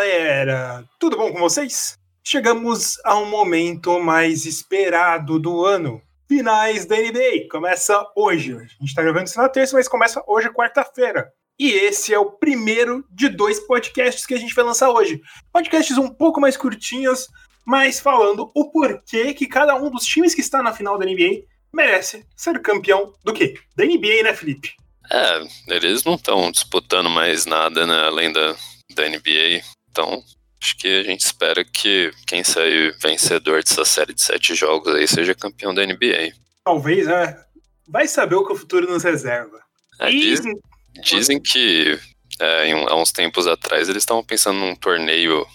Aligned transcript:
galera! 0.00 0.82
Tudo 0.98 1.18
bom 1.18 1.30
com 1.30 1.40
vocês? 1.40 1.98
Chegamos 2.24 2.98
a 3.04 3.18
um 3.18 3.26
momento 3.26 4.00
mais 4.00 4.46
esperado 4.46 5.38
do 5.38 5.66
ano. 5.66 6.00
Finais 6.26 6.86
da 6.86 6.96
NBA. 6.96 7.48
Começa 7.50 8.02
hoje. 8.16 8.54
A 8.54 8.62
gente 8.62 8.94
tá 8.94 9.02
gravando 9.02 9.26
isso 9.26 9.38
na 9.38 9.48
terça, 9.50 9.76
mas 9.76 9.86
começa 9.86 10.24
hoje, 10.26 10.48
quarta-feira. 10.48 11.30
E 11.58 11.70
esse 11.70 12.14
é 12.14 12.18
o 12.18 12.30
primeiro 12.30 13.04
de 13.10 13.28
dois 13.28 13.60
podcasts 13.60 14.24
que 14.24 14.32
a 14.32 14.38
gente 14.38 14.54
vai 14.54 14.64
lançar 14.64 14.88
hoje. 14.88 15.20
Podcasts 15.52 15.98
um 15.98 16.08
pouco 16.08 16.40
mais 16.40 16.56
curtinhos, 16.56 17.28
mas 17.66 18.00
falando 18.00 18.50
o 18.54 18.70
porquê 18.70 19.34
que 19.34 19.46
cada 19.46 19.74
um 19.76 19.90
dos 19.90 20.06
times 20.06 20.34
que 20.34 20.40
está 20.40 20.62
na 20.62 20.72
final 20.72 20.96
da 20.96 21.04
NBA 21.04 21.42
merece 21.70 22.24
ser 22.34 22.58
campeão 22.62 23.12
do 23.22 23.34
quê? 23.34 23.52
Da 23.76 23.84
NBA, 23.84 24.22
né, 24.22 24.32
Felipe? 24.32 24.72
É, 25.10 25.42
eles 25.66 26.04
não 26.04 26.14
estão 26.14 26.50
disputando 26.50 27.10
mais 27.10 27.44
nada, 27.44 27.86
né, 27.86 28.06
além 28.06 28.32
da, 28.32 28.56
da 28.94 29.06
NBA. 29.06 29.62
Então, 30.00 30.22
acho 30.62 30.76
que 30.78 30.88
a 30.88 31.02
gente 31.02 31.20
espera 31.20 31.62
que 31.62 32.10
quem 32.26 32.42
sair 32.42 32.96
vencedor 32.98 33.62
dessa 33.62 33.84
série 33.84 34.14
de 34.14 34.22
sete 34.22 34.54
jogos 34.54 34.94
aí 34.94 35.06
seja 35.06 35.34
campeão 35.34 35.74
da 35.74 35.84
NBA. 35.84 36.32
Talvez, 36.64 37.06
né? 37.06 37.38
Vai 37.86 38.08
saber 38.08 38.36
o 38.36 38.46
que 38.46 38.52
o 38.52 38.56
futuro 38.56 38.90
nos 38.90 39.02
reserva. 39.04 39.60
É, 40.00 40.10
E- 40.10 40.20
dizem, 40.20 40.54
dizem 41.02 41.40
que 41.40 41.98
é, 42.38 42.66
em 42.68 42.72
há 42.72 42.94
uns 42.96 43.12
tempos 43.12 43.46
atrás 43.46 43.88
eles 43.90 44.02
estavam 44.02 44.24
pensando 44.24 44.58
num 44.58 44.74
torneio 44.74 45.46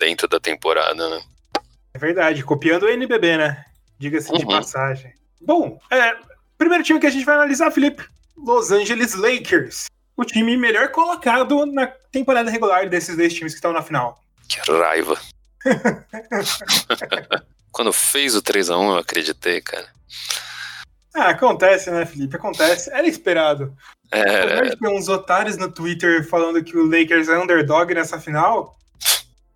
dentro 0.00 0.26
da 0.26 0.40
temporada, 0.40 1.08
né? 1.08 1.22
É 1.94 1.98
verdade, 1.98 2.42
copiando 2.42 2.84
o 2.84 2.88
NBB, 2.88 3.36
né? 3.36 3.64
Diga-se 4.00 4.32
de 4.32 4.44
Uhum. 4.44 4.50
passagem. 4.50 5.12
Bom, 5.40 5.78
é, 5.90 6.16
primeiro 6.58 6.82
time 6.82 6.98
que 6.98 7.06
a 7.06 7.10
gente 7.10 7.24
vai 7.24 7.36
analisar, 7.36 7.70
Felipe, 7.70 8.04
Los 8.36 8.72
Angeles 8.72 9.14
Lakers. 9.14 9.84
O 10.22 10.24
time 10.24 10.56
melhor 10.56 10.88
colocado 10.92 11.66
na 11.66 11.88
temporada 12.12 12.48
regular 12.48 12.88
desses 12.88 13.16
dois 13.16 13.34
times 13.34 13.52
que 13.52 13.56
estão 13.58 13.72
na 13.72 13.82
final. 13.82 14.22
Que 14.48 14.60
raiva. 14.70 15.18
Quando 17.72 17.92
fez 17.92 18.36
o 18.36 18.42
3x1 18.42 18.90
eu 18.90 18.96
acreditei, 18.98 19.60
cara. 19.60 19.86
Ah, 21.14 21.30
acontece, 21.30 21.90
né, 21.90 22.04
Felipe? 22.06 22.36
Acontece. 22.36 22.90
Era 22.92 23.06
esperado. 23.06 23.74
Apesar 24.10 24.66
É, 24.66 24.76
ter 24.76 24.88
uns 24.88 25.08
otários 25.08 25.56
no 25.56 25.70
Twitter 25.72 26.26
falando 26.28 26.62
que 26.62 26.76
o 26.76 26.84
Lakers 26.86 27.28
é 27.28 27.38
underdog 27.38 27.94
nessa 27.94 28.20
final, 28.20 28.76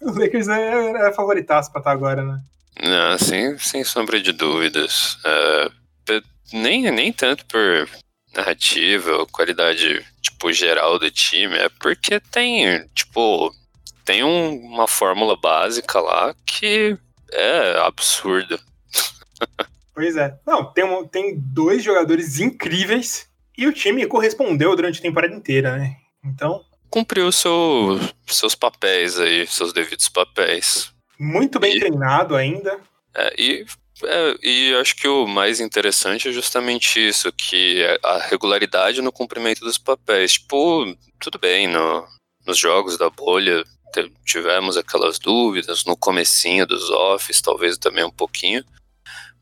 o 0.00 0.10
Lakers 0.18 0.48
é, 0.48 1.08
é 1.08 1.12
favoritaço 1.12 1.70
pra 1.70 1.80
estar 1.80 1.92
agora, 1.92 2.22
né? 2.24 2.40
não, 2.82 3.18
sem, 3.18 3.58
sem 3.58 3.84
sombra 3.84 4.20
de 4.20 4.32
dúvidas. 4.32 5.18
Pe- 6.04 6.22
nem, 6.52 6.90
nem 6.90 7.12
tanto 7.12 7.44
por 7.46 7.88
narrativa 8.36 9.26
qualidade, 9.26 10.04
tipo, 10.20 10.52
geral 10.52 10.98
do 10.98 11.10
time, 11.10 11.56
é 11.56 11.68
porque 11.80 12.20
tem, 12.20 12.86
tipo, 12.94 13.52
tem 14.04 14.22
um- 14.22 14.56
uma 14.60 14.86
fórmula 14.86 15.36
básica 15.36 16.00
lá 16.00 16.34
que 16.46 16.96
é 17.32 17.78
absurda. 17.80 18.58
Pois 19.94 20.16
é. 20.16 20.38
Não, 20.46 20.64
tem, 20.72 20.84
um- 20.84 21.06
tem 21.06 21.34
dois 21.38 21.82
jogadores 21.82 22.38
incríveis 22.38 23.28
e 23.56 23.66
o 23.66 23.72
time 23.72 24.06
correspondeu 24.06 24.76
durante 24.76 24.98
a 24.98 25.02
temporada 25.02 25.34
inteira, 25.34 25.76
né? 25.76 25.96
Então, 26.24 26.62
Cumpriu 26.88 27.30
seu, 27.32 27.98
seus 28.26 28.54
papéis 28.54 29.18
aí, 29.18 29.46
seus 29.46 29.72
devidos 29.72 30.08
papéis. 30.08 30.92
muito 31.18 31.58
bem 31.58 31.74
E- 31.76 31.80
treinado 31.80 32.36
ainda. 32.36 32.78
É, 33.14 33.34
e, 33.40 33.66
é, 34.04 34.36
e 34.42 34.74
acho 34.76 34.96
que 34.96 35.08
o 35.08 35.26
mais 35.26 35.60
interessante 35.60 36.28
é 36.28 36.32
justamente 36.32 36.98
isso, 36.98 37.32
que 37.32 37.82
é 37.82 37.98
a 38.02 38.18
regularidade 38.18 39.00
no 39.00 39.12
cumprimento 39.12 39.60
dos 39.60 39.78
papéis. 39.78 40.32
Tipo, 40.32 40.94
tudo 41.18 41.38
bem, 41.38 41.66
no, 41.66 42.06
nos 42.46 42.58
jogos 42.58 42.98
da 42.98 43.08
bolha 43.08 43.64
tivemos 44.24 44.76
aquelas 44.76 45.18
dúvidas, 45.18 45.84
no 45.86 45.96
comecinho 45.96 46.66
dos 46.66 46.90
offs, 46.90 47.40
talvez 47.40 47.78
também 47.78 48.04
um 48.04 48.10
pouquinho. 48.10 48.62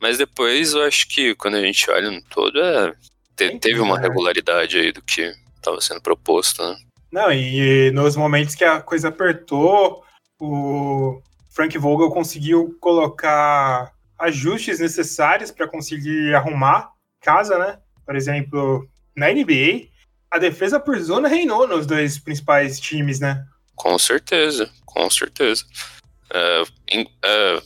Mas 0.00 0.19
depois 0.19 0.75
eu 0.75 0.82
acho 0.82 1.09
que 1.09 1.34
quando 1.34 1.56
a 1.56 1.60
gente 1.60 1.91
olha 1.91 2.10
no 2.10 2.22
todo, 2.22 2.60
é, 2.60 2.94
te- 3.34 3.59
teve 3.59 3.81
uma 3.81 3.97
né? 3.97 4.03
regularidade 4.03 4.78
aí 4.78 4.93
do 4.93 5.03
que 5.03 5.34
estava 5.56 5.81
sendo 5.81 6.00
proposto, 6.00 6.62
né? 6.62 6.76
Não, 7.10 7.32
e 7.32 7.91
nos 7.93 8.16
momentos 8.16 8.54
que 8.54 8.64
a 8.64 8.81
coisa 8.81 9.09
apertou, 9.09 10.04
o 10.41 11.20
Frank 11.50 11.76
Vogel 11.78 12.10
conseguiu 12.10 12.76
colocar 12.81 13.94
ajustes 14.19 14.78
necessários 14.80 15.50
para 15.50 15.69
conseguir 15.69 16.34
arrumar 16.34 16.91
casa, 17.20 17.58
né? 17.58 17.78
Por 18.04 18.16
exemplo, 18.16 18.88
na 19.16 19.30
NBA, 19.32 19.88
a 20.30 20.38
defesa 20.38 20.78
por 20.80 20.98
zona 20.98 21.28
reinou 21.28 21.66
nos 21.66 21.86
dois 21.86 22.19
principais 22.19 22.78
times, 22.80 23.20
né? 23.20 23.44
Com 23.75 23.98
certeza, 23.98 24.70
com 24.84 25.08
certeza. 25.10 25.64
É, 26.32 26.62
em- 26.91 27.08
é, 27.25 27.62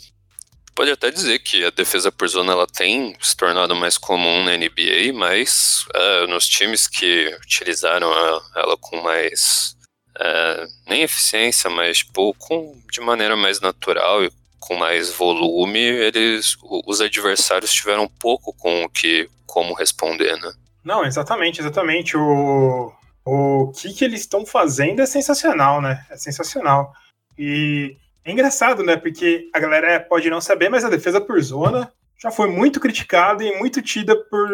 pode 0.74 0.90
até 0.90 1.10
dizer 1.10 1.38
que 1.40 1.64
a 1.64 1.70
defesa 1.70 2.12
por 2.12 2.28
zona 2.28 2.52
ela 2.52 2.66
tem 2.66 3.16
se 3.20 3.36
tornado 3.36 3.74
mais 3.74 3.98
comum 3.98 4.44
na 4.44 4.54
NBA, 4.56 5.12
mas 5.12 5.84
é, 5.94 6.26
nos 6.26 6.46
times 6.48 6.86
que 6.86 7.28
utilizaram 7.42 8.12
a- 8.12 8.42
ela 8.56 8.76
com 8.76 9.00
mais 9.02 9.76
é, 10.20 10.66
nem 10.88 11.02
eficiência, 11.02 11.70
mas 11.70 11.98
tipo, 11.98 12.34
com, 12.34 12.76
de 12.90 13.00
maneira 13.00 13.36
mais 13.36 13.60
natural 13.60 14.24
e 14.24 14.30
com 14.58 14.74
mais 14.74 15.10
volume, 15.10 15.80
eles 15.80 16.56
os 16.62 17.00
adversários 17.00 17.72
tiveram 17.72 18.08
pouco 18.08 18.52
com 18.52 18.84
o 18.84 18.88
que 18.88 19.28
como 19.46 19.74
responder, 19.74 20.36
né? 20.36 20.52
Não, 20.84 21.04
exatamente, 21.04 21.60
exatamente. 21.60 22.16
O, 22.16 22.92
o 23.24 23.72
que, 23.72 23.92
que 23.92 24.04
eles 24.04 24.20
estão 24.20 24.46
fazendo 24.46 25.00
é 25.00 25.06
sensacional, 25.06 25.80
né? 25.80 26.04
É 26.10 26.16
sensacional. 26.16 26.92
E 27.36 27.96
é 28.24 28.32
engraçado, 28.32 28.82
né? 28.82 28.96
Porque 28.96 29.50
a 29.54 29.58
galera 29.58 30.00
pode 30.00 30.30
não 30.30 30.40
saber, 30.40 30.68
mas 30.68 30.84
a 30.84 30.90
defesa 30.90 31.20
por 31.20 31.40
zona 31.42 31.92
já 32.20 32.30
foi 32.30 32.50
muito 32.50 32.80
criticada 32.80 33.44
e 33.44 33.58
muito 33.58 33.80
tida 33.80 34.16
por, 34.16 34.48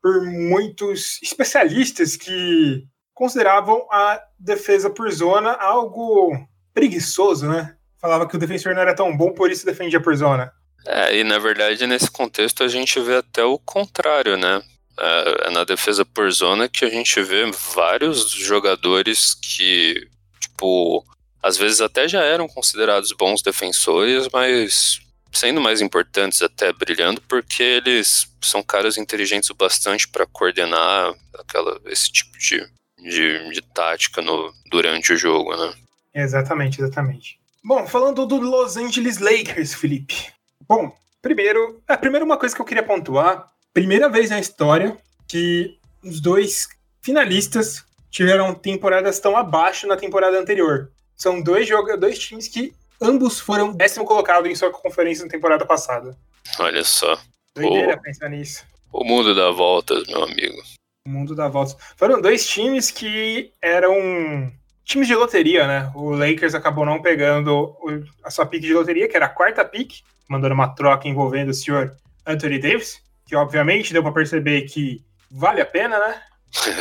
por 0.00 0.22
muitos 0.22 1.20
especialistas 1.22 2.16
que 2.16 2.84
consideravam 3.12 3.86
a 3.90 4.20
defesa 4.38 4.88
por 4.88 5.10
zona 5.10 5.52
algo 5.52 6.32
preguiçoso, 6.72 7.48
né? 7.48 7.76
Falava 8.02 8.26
que 8.26 8.34
o 8.34 8.38
defensor 8.38 8.74
não 8.74 8.82
era 8.82 8.96
tão 8.96 9.16
bom, 9.16 9.32
por 9.32 9.48
isso 9.48 9.64
defendia 9.64 10.00
por 10.00 10.16
zona. 10.16 10.52
É, 10.84 11.16
e 11.16 11.22
na 11.22 11.38
verdade 11.38 11.86
nesse 11.86 12.10
contexto 12.10 12.64
a 12.64 12.68
gente 12.68 12.98
vê 12.98 13.14
até 13.16 13.44
o 13.44 13.56
contrário, 13.60 14.36
né? 14.36 14.60
É, 14.98 15.46
é 15.46 15.50
na 15.50 15.62
defesa 15.62 16.04
por 16.04 16.28
zona 16.32 16.68
que 16.68 16.84
a 16.84 16.90
gente 16.90 17.22
vê 17.22 17.48
vários 17.72 18.32
jogadores 18.32 19.34
que, 19.34 20.08
tipo, 20.40 21.06
às 21.40 21.56
vezes 21.56 21.80
até 21.80 22.08
já 22.08 22.24
eram 22.24 22.48
considerados 22.48 23.12
bons 23.12 23.40
defensores, 23.40 24.28
mas 24.32 25.00
sendo 25.32 25.60
mais 25.60 25.80
importantes 25.80 26.42
até 26.42 26.72
brilhando, 26.72 27.22
porque 27.22 27.62
eles 27.62 28.26
são 28.40 28.62
caras 28.62 28.98
inteligentes 28.98 29.48
o 29.48 29.54
bastante 29.54 30.08
para 30.08 30.26
coordenar 30.26 31.14
aquela, 31.38 31.80
esse 31.86 32.10
tipo 32.12 32.36
de, 32.36 32.66
de, 32.98 33.50
de 33.50 33.62
tática 33.62 34.20
no, 34.20 34.52
durante 34.66 35.12
o 35.12 35.16
jogo, 35.16 35.56
né? 35.56 35.72
Exatamente, 36.14 36.80
exatamente. 36.80 37.41
Bom, 37.64 37.86
falando 37.86 38.26
do 38.26 38.36
Los 38.38 38.76
Angeles 38.76 39.18
Lakers, 39.18 39.74
Felipe. 39.74 40.32
Bom, 40.68 40.92
primeiro, 41.20 41.80
a 41.86 41.96
primeira 41.96 42.24
uma 42.24 42.36
coisa 42.36 42.54
que 42.54 42.60
eu 42.60 42.66
queria 42.66 42.82
pontuar, 42.82 43.46
primeira 43.72 44.08
vez 44.08 44.30
na 44.30 44.40
história 44.40 44.96
que 45.28 45.78
os 46.02 46.20
dois 46.20 46.68
finalistas 47.00 47.84
tiveram 48.10 48.54
temporadas 48.54 49.20
tão 49.20 49.36
abaixo 49.36 49.86
na 49.86 49.96
temporada 49.96 50.38
anterior. 50.38 50.90
São 51.16 51.40
dois 51.40 51.68
jogadores, 51.68 52.00
dois 52.00 52.18
times 52.18 52.48
que 52.48 52.74
ambos 53.00 53.38
foram 53.38 53.72
décimo 53.72 54.04
colocado 54.04 54.46
em 54.46 54.54
sua 54.54 54.70
conferência 54.70 55.24
na 55.24 55.30
temporada 55.30 55.64
passada. 55.64 56.16
Olha 56.58 56.82
só. 56.84 57.18
Doideira 57.54 57.96
Oh. 57.96 58.02
pensar 58.02 58.28
nisso. 58.28 58.64
O 58.92 59.04
mundo 59.04 59.34
dá 59.34 59.50
voltas, 59.50 60.06
meu 60.08 60.24
amigo. 60.24 60.60
O 61.06 61.10
mundo 61.10 61.34
dá 61.34 61.48
voltas. 61.48 61.76
Foram 61.96 62.20
dois 62.20 62.46
times 62.46 62.90
que 62.90 63.52
eram 63.62 64.52
times 64.84 65.06
de 65.06 65.14
loteria, 65.14 65.66
né? 65.66 65.90
O 65.94 66.10
Lakers 66.10 66.54
acabou 66.54 66.84
não 66.84 67.00
pegando 67.00 67.76
a 68.22 68.30
sua 68.30 68.46
pique 68.46 68.66
de 68.66 68.74
loteria, 68.74 69.08
que 69.08 69.16
era 69.16 69.26
a 69.26 69.30
quarta 69.30 69.64
pique, 69.64 70.02
mandando 70.28 70.54
uma 70.54 70.74
troca 70.74 71.08
envolvendo 71.08 71.50
o 71.50 71.54
senhor 71.54 71.96
Anthony 72.26 72.58
Davis, 72.58 73.00
que 73.26 73.36
obviamente 73.36 73.92
deu 73.92 74.02
para 74.02 74.12
perceber 74.12 74.62
que 74.62 75.02
vale 75.30 75.60
a 75.60 75.66
pena, 75.66 75.98
né? 75.98 76.22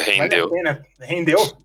Rendeu. 0.05 0.49
Vale 0.49 0.67
a 0.67 0.73
pena, 0.73 0.85
rendeu. 0.99 1.57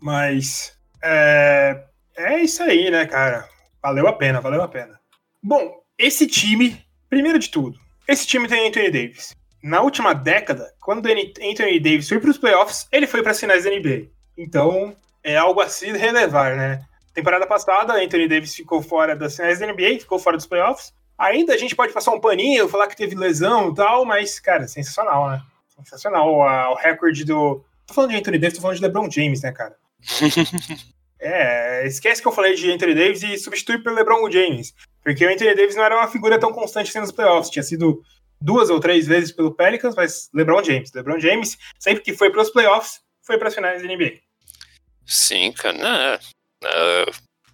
Mas 0.00 0.78
é, 1.02 1.84
é 2.16 2.38
isso 2.40 2.62
aí, 2.62 2.90
né, 2.90 3.06
cara? 3.06 3.48
Valeu 3.82 4.06
a 4.06 4.12
pena, 4.12 4.40
valeu 4.40 4.62
a 4.62 4.68
pena. 4.68 5.00
Bom, 5.42 5.82
esse 5.98 6.26
time, 6.26 6.80
primeiro 7.10 7.38
de 7.38 7.50
tudo, 7.50 7.78
esse 8.06 8.26
time 8.26 8.46
tem 8.46 8.68
Anthony 8.68 8.90
Davis. 8.90 9.34
Na 9.62 9.80
última 9.80 10.14
década, 10.14 10.72
quando 10.80 11.06
Anthony 11.06 11.80
Davis 11.80 12.08
foi 12.08 12.20
para 12.20 12.30
os 12.30 12.38
playoffs, 12.38 12.86
ele 12.92 13.06
foi 13.06 13.22
para 13.22 13.32
as 13.32 13.40
finais 13.40 13.64
da 13.64 13.70
NBA. 13.70 14.08
Então, 14.36 14.94
é 15.24 15.36
algo 15.36 15.60
a 15.60 15.68
se 15.68 15.90
relevar, 15.90 16.54
né? 16.54 16.84
Temporada 17.14 17.46
passada, 17.46 17.94
Anthony 17.94 18.28
Davis 18.28 18.54
ficou 18.54 18.82
fora 18.82 19.16
das 19.16 19.34
finais 19.34 19.58
da 19.58 19.66
NBA, 19.66 20.00
ficou 20.00 20.18
fora 20.18 20.36
dos 20.36 20.46
playoffs. 20.46 20.92
Ainda 21.16 21.54
a 21.54 21.56
gente 21.56 21.74
pode 21.74 21.92
passar 21.92 22.10
um 22.10 22.20
paninho, 22.20 22.68
falar 22.68 22.88
que 22.88 22.96
teve 22.96 23.14
lesão 23.14 23.70
e 23.70 23.74
tal, 23.74 24.04
mas, 24.04 24.38
cara, 24.38 24.68
sensacional, 24.68 25.30
né? 25.30 25.42
Sensacional. 25.68 26.28
O 26.72 26.74
recorde 26.74 27.24
do. 27.24 27.64
Tô 27.86 27.94
falando 27.94 28.10
de 28.10 28.16
Anthony 28.16 28.38
Davis, 28.38 28.56
tô 28.56 28.62
falando 28.62 28.76
de 28.76 28.82
LeBron 28.82 29.10
James, 29.10 29.42
né, 29.42 29.50
cara? 29.50 29.76
É, 31.26 31.86
esquece 31.86 32.20
que 32.20 32.28
eu 32.28 32.32
falei 32.32 32.54
de 32.54 32.70
Anthony 32.70 32.94
Davis 32.94 33.22
e 33.22 33.38
substitui 33.38 33.78
pelo 33.78 33.96
LeBron 33.96 34.30
James. 34.30 34.74
Porque 35.02 35.24
o 35.24 35.32
Anthony 35.32 35.54
Davis 35.54 35.74
não 35.74 35.82
era 35.82 35.96
uma 35.96 36.06
figura 36.06 36.38
tão 36.38 36.52
constante 36.52 36.90
assim 36.90 37.00
nos 37.00 37.12
playoffs. 37.12 37.48
Tinha 37.48 37.62
sido 37.62 38.02
duas 38.38 38.68
ou 38.68 38.78
três 38.78 39.06
vezes 39.06 39.32
pelo 39.32 39.54
Pelicans, 39.54 39.94
mas 39.94 40.28
LeBron 40.34 40.62
James. 40.62 40.92
LeBron 40.92 41.18
James, 41.18 41.56
sempre 41.78 42.02
que 42.02 42.12
foi 42.12 42.30
para 42.30 42.42
os 42.42 42.50
playoffs, 42.50 43.00
foi 43.22 43.38
para 43.38 43.48
as 43.48 43.54
finais 43.54 43.80
da 43.80 43.88
NBA. 43.88 44.20
Sim, 45.06 45.52
cara. 45.52 45.76
É, 45.78 46.20
é, 46.64 47.04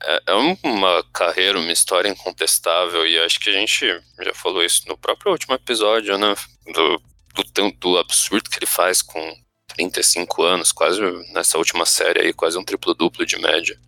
é, 0.03 0.23
é 0.27 0.35
uma 0.35 1.05
carreira, 1.13 1.59
uma 1.59 1.73
história 1.73 2.09
incontestável. 2.09 3.07
E 3.07 3.19
acho 3.19 3.39
que 3.41 3.51
a 3.51 3.53
gente 3.53 3.87
já 4.21 4.35
falou 4.35 4.65
isso 4.65 4.89
no 4.89 4.97
próprio 4.97 5.33
último 5.33 5.55
episódio, 5.55 6.17
né? 6.17 6.35
Do, 6.73 7.03
do, 7.35 7.71
do 7.73 7.99
absurdo 7.99 8.49
que 8.49 8.59
ele 8.59 8.67
faz 8.67 9.03
com 9.03 9.37
35 9.75 10.43
anos, 10.43 10.73
quase 10.73 11.01
nessa 11.33 11.59
última 11.59 11.87
série 11.87 12.21
aí, 12.21 12.33
quase 12.33 12.59
um 12.59 12.65
triplo-duplo 12.65 13.25
de 13.25 13.39
média. 13.39 13.79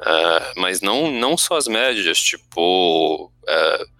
Uh, 0.00 0.60
mas 0.60 0.80
não, 0.80 1.10
não 1.10 1.36
só 1.36 1.56
as 1.56 1.66
médias, 1.66 2.18
tipo. 2.18 3.26
Uh, 3.26 3.96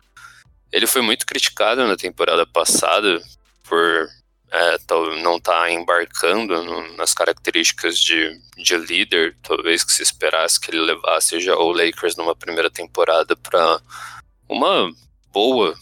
ele 0.71 0.87
foi 0.87 1.01
muito 1.01 1.25
criticado 1.25 1.87
na 1.87 1.97
temporada 1.97 2.47
passada 2.47 3.23
por 3.65 4.09
uh, 4.53 5.17
não 5.23 5.37
estar 5.37 5.63
tá 5.63 5.71
embarcando 5.71 6.63
no, 6.63 6.97
nas 6.97 7.15
características 7.15 7.99
de, 7.99 8.41
de 8.57 8.77
líder, 8.77 9.37
talvez 9.43 9.85
que 9.85 9.93
se 9.93 10.03
esperasse 10.03 10.61
que 10.61 10.71
ele 10.71 10.81
levasse 10.81 11.41
já 11.41 11.57
o 11.57 11.73
Lakers 11.73 12.17
numa 12.17 12.35
primeira 12.35 12.71
temporada 12.71 13.37
para 13.37 13.81
uma 14.49 14.91
boa 15.33 15.77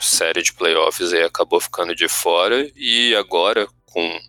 série 0.00 0.42
de 0.42 0.52
playoffs 0.52 1.12
e 1.12 1.22
acabou 1.22 1.60
ficando 1.60 1.94
de 1.94 2.08
fora 2.08 2.68
e 2.74 3.14
agora 3.14 3.68
com 3.86 4.20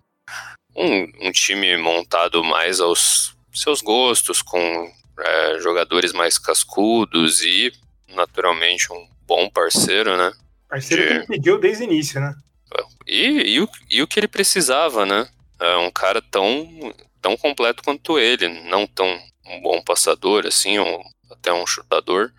um, 0.75 1.27
um 1.27 1.31
time 1.31 1.75
montado 1.77 2.43
mais 2.43 2.79
aos 2.79 3.35
seus 3.53 3.81
gostos, 3.81 4.41
com 4.41 4.91
é, 5.19 5.59
jogadores 5.59 6.11
mais 6.11 6.37
cascudos 6.37 7.41
e, 7.41 7.71
naturalmente, 8.13 8.91
um 8.91 9.07
bom 9.25 9.49
parceiro, 9.49 10.17
né? 10.17 10.31
Parceiro 10.69 11.03
de... 11.03 11.07
que 11.07 11.13
ele 11.15 11.27
pediu 11.27 11.59
desde 11.59 11.83
o 11.83 11.85
início, 11.85 12.19
né? 12.19 12.35
E, 13.07 13.55
e, 13.55 13.61
o, 13.61 13.69
e 13.89 14.01
o 14.01 14.07
que 14.07 14.19
ele 14.19 14.27
precisava, 14.27 15.05
né? 15.05 15.27
É 15.59 15.77
um 15.77 15.91
cara 15.91 16.21
tão, 16.21 16.67
tão 17.21 17.37
completo 17.37 17.83
quanto 17.83 18.19
ele, 18.19 18.47
não 18.69 18.85
tão 18.87 19.07
um 19.45 19.61
bom 19.61 19.81
passador, 19.81 20.45
assim, 20.45 20.75
até 21.31 21.53
um 21.53 21.65
chutador, 21.67 22.31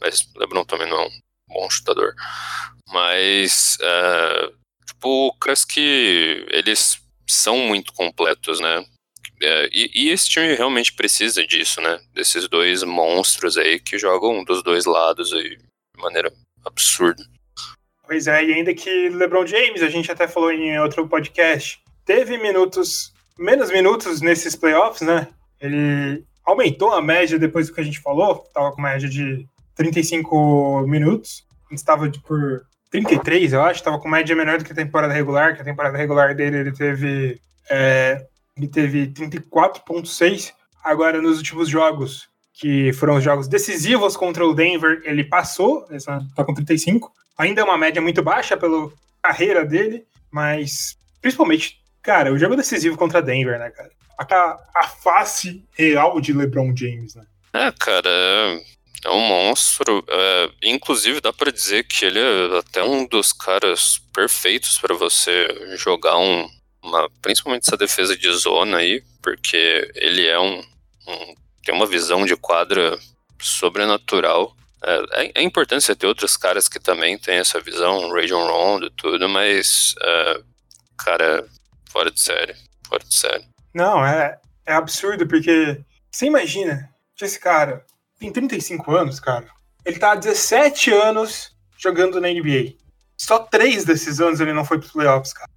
mas 0.00 0.26
LeBron 0.36 0.64
também 0.64 0.88
não 0.88 1.00
é 1.00 1.06
um 1.06 1.20
bom 1.48 1.70
chutador. 1.70 2.14
Mas, 2.88 3.76
é, 3.80 4.50
tipo, 4.86 5.36
caras 5.40 5.64
que 5.64 6.46
eles 6.50 7.00
são 7.28 7.58
muito 7.58 7.92
completos, 7.92 8.58
né? 8.60 8.84
É, 9.42 9.68
e, 9.72 9.90
e, 9.94 10.08
esse 10.10 10.28
time 10.28 10.54
realmente 10.54 10.92
precisa 10.92 11.46
disso, 11.46 11.80
né? 11.80 11.98
Desses 12.12 12.48
dois 12.48 12.82
monstros 12.82 13.56
aí 13.56 13.78
que 13.78 13.98
jogam 13.98 14.44
dos 14.44 14.62
dois 14.62 14.84
lados 14.84 15.32
aí 15.32 15.56
de 15.56 16.02
maneira 16.02 16.32
absurda. 16.64 17.22
Pois 18.10 18.26
é, 18.26 18.44
e 18.44 18.52
ainda 18.52 18.74
que 18.74 19.08
LeBron 19.08 19.46
James, 19.46 19.84
a 19.84 19.88
gente 19.88 20.10
até 20.10 20.26
falou 20.26 20.50
em 20.50 20.76
outro 20.80 21.06
podcast, 21.06 21.80
teve 22.04 22.36
minutos, 22.38 23.14
menos 23.38 23.70
minutos 23.70 24.20
nesses 24.20 24.56
playoffs, 24.56 25.06
né? 25.06 25.28
Ele 25.60 26.24
aumentou 26.44 26.92
a 26.92 27.00
média 27.00 27.38
depois 27.38 27.68
do 27.68 27.72
que 27.72 27.80
a 27.80 27.84
gente 27.84 28.00
falou, 28.00 28.44
tava 28.52 28.72
com 28.72 28.82
média 28.82 29.08
de 29.08 29.46
35 29.76 30.84
minutos, 30.88 31.46
estava 31.70 32.10
por 32.26 32.62
33, 32.90 33.52
eu 33.52 33.62
acho, 33.62 33.78
estava 33.78 34.00
com 34.00 34.08
média 34.08 34.34
menor 34.34 34.58
do 34.58 34.64
que 34.64 34.72
a 34.72 34.74
temporada 34.74 35.14
regular, 35.14 35.54
que 35.54 35.62
a 35.62 35.64
temporada 35.64 35.96
regular 35.96 36.34
dele 36.34 36.56
ele 36.56 36.72
teve 36.72 37.40
é, 37.70 38.26
ele 38.56 38.66
teve 38.66 39.06
34,6. 39.06 40.52
Agora, 40.82 41.22
nos 41.22 41.36
últimos 41.36 41.68
jogos, 41.68 42.28
que 42.60 42.92
foram 42.92 43.16
os 43.16 43.24
jogos 43.24 43.48
decisivos 43.48 44.18
contra 44.18 44.46
o 44.46 44.52
Denver, 44.52 45.00
ele 45.04 45.24
passou, 45.24 45.86
está 45.90 46.44
com 46.44 46.52
35. 46.52 47.10
Ainda 47.38 47.62
é 47.62 47.64
uma 47.64 47.78
média 47.78 48.02
muito 48.02 48.22
baixa 48.22 48.54
pela 48.54 48.92
carreira 49.22 49.64
dele, 49.64 50.04
mas 50.30 50.98
principalmente, 51.22 51.80
cara, 52.02 52.30
o 52.30 52.38
jogo 52.38 52.54
decisivo 52.54 52.98
contra 52.98 53.22
Denver, 53.22 53.58
né, 53.58 53.70
cara? 53.70 53.90
A, 54.18 54.58
a 54.76 54.88
face 54.88 55.64
real 55.72 56.20
de 56.20 56.34
LeBron 56.34 56.76
James, 56.76 57.14
né? 57.14 57.24
É, 57.54 57.72
cara, 57.72 58.10
é, 58.10 58.62
é 59.06 59.10
um 59.10 59.20
monstro. 59.20 60.04
É, 60.06 60.50
inclusive, 60.62 61.22
dá 61.22 61.32
para 61.32 61.50
dizer 61.50 61.84
que 61.84 62.04
ele 62.04 62.18
é 62.18 62.58
até 62.58 62.84
um 62.84 63.06
dos 63.06 63.32
caras 63.32 64.02
perfeitos 64.12 64.78
para 64.78 64.94
você 64.94 65.48
jogar 65.78 66.18
um, 66.18 66.46
uma, 66.82 67.08
principalmente 67.22 67.62
essa 67.66 67.76
defesa 67.78 68.14
de 68.14 68.30
zona 68.32 68.76
aí, 68.76 69.02
porque 69.22 69.90
ele 69.94 70.26
é 70.26 70.38
um, 70.38 70.62
um 71.08 71.34
tem 71.64 71.74
uma 71.74 71.86
visão 71.86 72.24
de 72.24 72.36
quadra 72.36 72.98
sobrenatural. 73.40 74.56
É, 74.82 75.24
é, 75.24 75.32
é, 75.36 75.42
importante 75.42 75.84
você 75.84 75.94
ter 75.94 76.06
outros 76.06 76.36
caras 76.36 76.68
que 76.68 76.80
também 76.80 77.18
têm 77.18 77.36
essa 77.36 77.60
visão, 77.60 78.10
Rajon 78.10 78.46
Rondo 78.46 78.86
e 78.86 78.90
tudo, 78.90 79.28
mas, 79.28 79.94
é, 80.00 80.40
cara, 80.96 81.46
fora 81.90 82.10
de 82.10 82.20
série, 82.20 82.54
fora 82.88 83.04
de 83.04 83.14
série. 83.14 83.44
Não, 83.74 84.04
é, 84.04 84.38
é 84.66 84.72
absurdo, 84.72 85.26
porque 85.26 85.80
você 86.10 86.26
imagina 86.26 86.88
que 87.14 87.24
esse 87.24 87.38
cara 87.38 87.84
tem 88.18 88.32
35 88.32 88.94
anos, 88.94 89.20
cara. 89.20 89.46
Ele 89.84 89.98
tá 89.98 90.12
há 90.12 90.14
17 90.14 90.92
anos 90.92 91.54
jogando 91.76 92.20
na 92.20 92.28
NBA. 92.28 92.74
Só 93.16 93.38
três 93.38 93.84
desses 93.84 94.20
anos 94.20 94.40
ele 94.40 94.52
não 94.52 94.64
foi 94.64 94.78
pros 94.78 94.92
playoffs, 94.92 95.32
cara. 95.32 95.50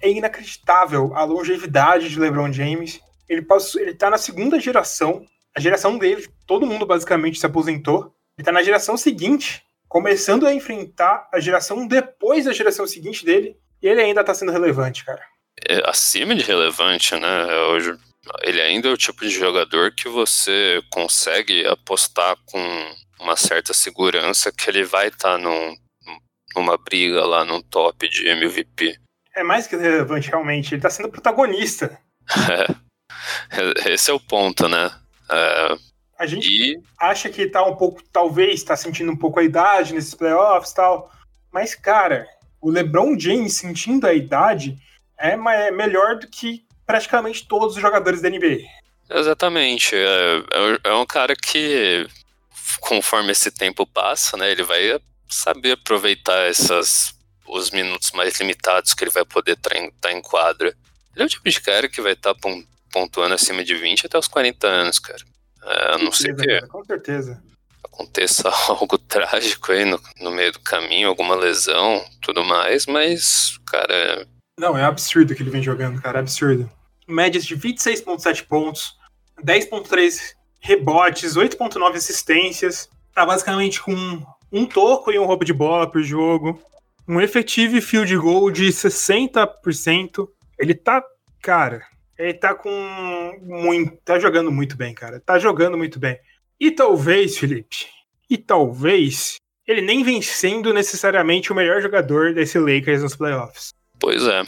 É 0.00 0.10
inacreditável 0.10 1.14
a 1.14 1.24
longevidade 1.24 2.08
de 2.08 2.18
LeBron 2.18 2.52
James. 2.52 3.00
Ele, 3.28 3.42
passou, 3.42 3.80
ele 3.80 3.94
tá 3.94 4.08
na 4.08 4.18
segunda 4.18 4.58
geração. 4.58 5.26
A 5.58 5.60
geração 5.60 5.98
dele, 5.98 6.28
todo 6.46 6.66
mundo 6.66 6.86
basicamente 6.86 7.38
se 7.38 7.46
aposentou. 7.46 8.14
Ele 8.38 8.44
tá 8.44 8.52
na 8.52 8.62
geração 8.62 8.96
seguinte, 8.96 9.62
começando 9.88 10.46
a 10.46 10.54
enfrentar 10.54 11.28
a 11.32 11.40
geração 11.40 11.86
depois 11.86 12.44
da 12.44 12.52
geração 12.52 12.86
seguinte 12.86 13.24
dele. 13.24 13.56
E 13.82 13.88
ele 13.88 14.00
ainda 14.00 14.22
tá 14.22 14.32
sendo 14.32 14.52
relevante, 14.52 15.04
cara. 15.04 15.20
É 15.68 15.88
acima 15.88 16.34
de 16.34 16.42
relevante, 16.42 17.14
né? 17.16 17.44
Hoje, 17.70 17.96
ele 18.42 18.60
ainda 18.60 18.88
é 18.88 18.92
o 18.92 18.96
tipo 18.96 19.22
de 19.22 19.30
jogador 19.30 19.92
que 19.92 20.08
você 20.08 20.80
consegue 20.92 21.66
apostar 21.66 22.36
com 22.46 22.94
uma 23.20 23.36
certa 23.36 23.74
segurança 23.74 24.52
que 24.52 24.70
ele 24.70 24.84
vai 24.84 25.08
estar 25.08 25.32
tá 25.32 25.38
num, 25.38 25.76
numa 26.54 26.78
briga 26.78 27.24
lá 27.24 27.44
no 27.44 27.60
top 27.62 28.08
de 28.08 28.28
MVP 28.28 28.96
é 29.38 29.42
mais 29.44 29.66
que 29.66 29.76
relevante, 29.76 30.28
realmente. 30.28 30.74
Ele 30.74 30.82
tá 30.82 30.90
sendo 30.90 31.08
protagonista. 31.08 31.98
É. 33.50 33.92
Esse 33.92 34.10
é 34.10 34.14
o 34.14 34.20
ponto, 34.20 34.68
né? 34.68 34.90
É... 35.30 35.76
A 36.18 36.26
gente 36.26 36.48
e... 36.48 36.80
acha 36.98 37.28
que 37.28 37.46
tá 37.46 37.64
um 37.64 37.76
pouco, 37.76 38.02
talvez, 38.12 38.62
tá 38.62 38.76
sentindo 38.76 39.12
um 39.12 39.16
pouco 39.16 39.38
a 39.38 39.44
idade 39.44 39.94
nesses 39.94 40.14
playoffs 40.14 40.72
e 40.72 40.74
tal. 40.74 41.12
Mas, 41.52 41.74
cara, 41.74 42.26
o 42.60 42.70
LeBron 42.70 43.18
James 43.18 43.54
sentindo 43.54 44.06
a 44.06 44.12
idade 44.12 44.76
é, 45.18 45.32
é 45.32 45.70
melhor 45.70 46.18
do 46.18 46.26
que 46.26 46.64
praticamente 46.86 47.46
todos 47.46 47.76
os 47.76 47.82
jogadores 47.82 48.20
da 48.20 48.28
NBA. 48.28 48.60
Exatamente. 49.10 49.94
É, 49.94 50.38
é, 50.84 50.90
é 50.90 50.94
um 50.94 51.06
cara 51.06 51.34
que, 51.36 52.06
conforme 52.80 53.32
esse 53.32 53.50
tempo 53.50 53.86
passa, 53.86 54.36
né, 54.36 54.50
ele 54.50 54.62
vai 54.62 54.98
saber 55.28 55.72
aproveitar 55.72 56.48
essas 56.48 57.16
os 57.46 57.70
minutos 57.70 58.12
mais 58.12 58.38
limitados 58.38 58.92
que 58.92 59.04
ele 59.04 59.10
vai 59.10 59.24
poder 59.24 59.52
estar 59.52 59.74
em, 59.76 59.90
tá 59.92 60.12
em 60.12 60.20
quadra. 60.20 60.68
Ele 61.14 61.22
é 61.22 61.24
o 61.24 61.28
tipo 61.28 61.48
de 61.48 61.60
cara 61.60 61.88
que 61.88 62.00
vai 62.00 62.12
estar 62.12 62.34
tá 62.34 62.40
pontuando 62.92 63.34
acima 63.34 63.64
de 63.64 63.74
20 63.74 64.06
até 64.06 64.18
os 64.18 64.28
40 64.28 64.66
anos, 64.66 64.98
cara. 64.98 65.22
É, 65.64 65.94
a 65.94 65.98
não 65.98 66.12
ser 66.12 66.34
que. 66.34 66.66
Com 66.68 66.84
certeza. 66.84 67.42
Aconteça 67.84 68.48
algo 68.68 68.98
trágico 68.98 69.72
aí 69.72 69.84
no, 69.84 70.00
no 70.20 70.30
meio 70.30 70.52
do 70.52 70.60
caminho, 70.60 71.08
alguma 71.08 71.34
lesão, 71.34 72.04
tudo 72.20 72.44
mais, 72.44 72.86
mas, 72.86 73.58
cara. 73.66 74.26
Não, 74.58 74.76
é 74.76 74.84
absurdo 74.84 75.34
que 75.34 75.42
ele 75.42 75.50
vem 75.50 75.62
jogando, 75.62 76.00
cara, 76.00 76.18
é 76.18 76.20
absurdo. 76.20 76.70
Médias 77.06 77.44
de 77.44 77.56
26,7 77.56 78.46
pontos, 78.46 78.94
10,3 79.42 80.34
rebotes, 80.60 81.34
8,9 81.34 81.94
assistências. 81.94 82.88
Tá 83.14 83.24
basicamente 83.24 83.80
com 83.80 84.22
um 84.52 84.66
toco 84.66 85.10
e 85.10 85.18
um 85.18 85.24
roubo 85.24 85.44
de 85.44 85.52
bola 85.52 85.90
por 85.90 86.02
jogo 86.02 86.60
um 87.08 87.20
efetivo 87.20 87.80
field 87.80 88.14
goal 88.18 88.50
de 88.50 88.66
60%. 88.66 90.28
Ele 90.58 90.74
tá, 90.74 91.02
cara, 91.40 91.82
ele 92.18 92.34
tá 92.34 92.54
com 92.54 93.38
muito, 93.42 93.96
tá 94.04 94.18
jogando 94.18 94.50
muito 94.50 94.76
bem, 94.76 94.92
cara. 94.92 95.20
Tá 95.20 95.38
jogando 95.38 95.78
muito 95.78 95.98
bem. 95.98 96.18
E 96.58 96.70
talvez, 96.70 97.38
Felipe, 97.38 97.86
e 98.28 98.36
talvez 98.36 99.36
ele 99.66 99.80
nem 99.80 100.02
vem 100.02 100.20
sendo 100.20 100.74
necessariamente 100.74 101.52
o 101.52 101.54
melhor 101.54 101.80
jogador 101.80 102.34
desse 102.34 102.58
Lakers 102.58 103.02
nos 103.02 103.14
playoffs. 103.14 103.70
Pois 104.00 104.26
é. 104.26 104.42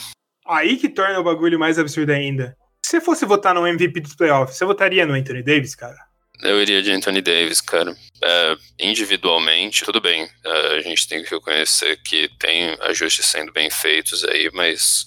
Aí 0.47 0.77
que 0.77 0.89
torna 0.89 1.21
o 1.21 1.25
bagulho 1.25 1.59
mais 1.59 1.79
absurdo 1.79 2.11
ainda. 2.11 2.57
Se 2.85 2.93
você 2.93 3.01
fosse 3.01 3.25
votar 3.25 3.55
no 3.55 3.67
MVP 3.67 4.01
dos 4.01 4.17
playoffs, 4.17 4.57
você 4.57 4.65
votaria 4.65 5.07
no 5.07 5.15
Anthony 5.15 5.43
Davis, 5.43 5.77
cara? 5.77 5.97
Eu 6.43 6.61
iria 6.61 6.83
de 6.83 6.91
Anthony 6.91 7.21
Davis, 7.21 7.61
cara. 7.61 7.95
É, 8.23 8.57
individualmente, 8.81 9.85
tudo 9.85 10.01
bem. 10.01 10.27
É, 10.45 10.77
a 10.77 10.81
gente 10.81 11.07
tem 11.07 11.23
que 11.23 11.31
reconhecer 11.31 12.01
que 12.03 12.29
tem 12.39 12.77
ajustes 12.81 13.27
sendo 13.27 13.53
bem 13.53 13.71
feitos 13.71 14.25
aí, 14.25 14.51
mas 14.55 15.07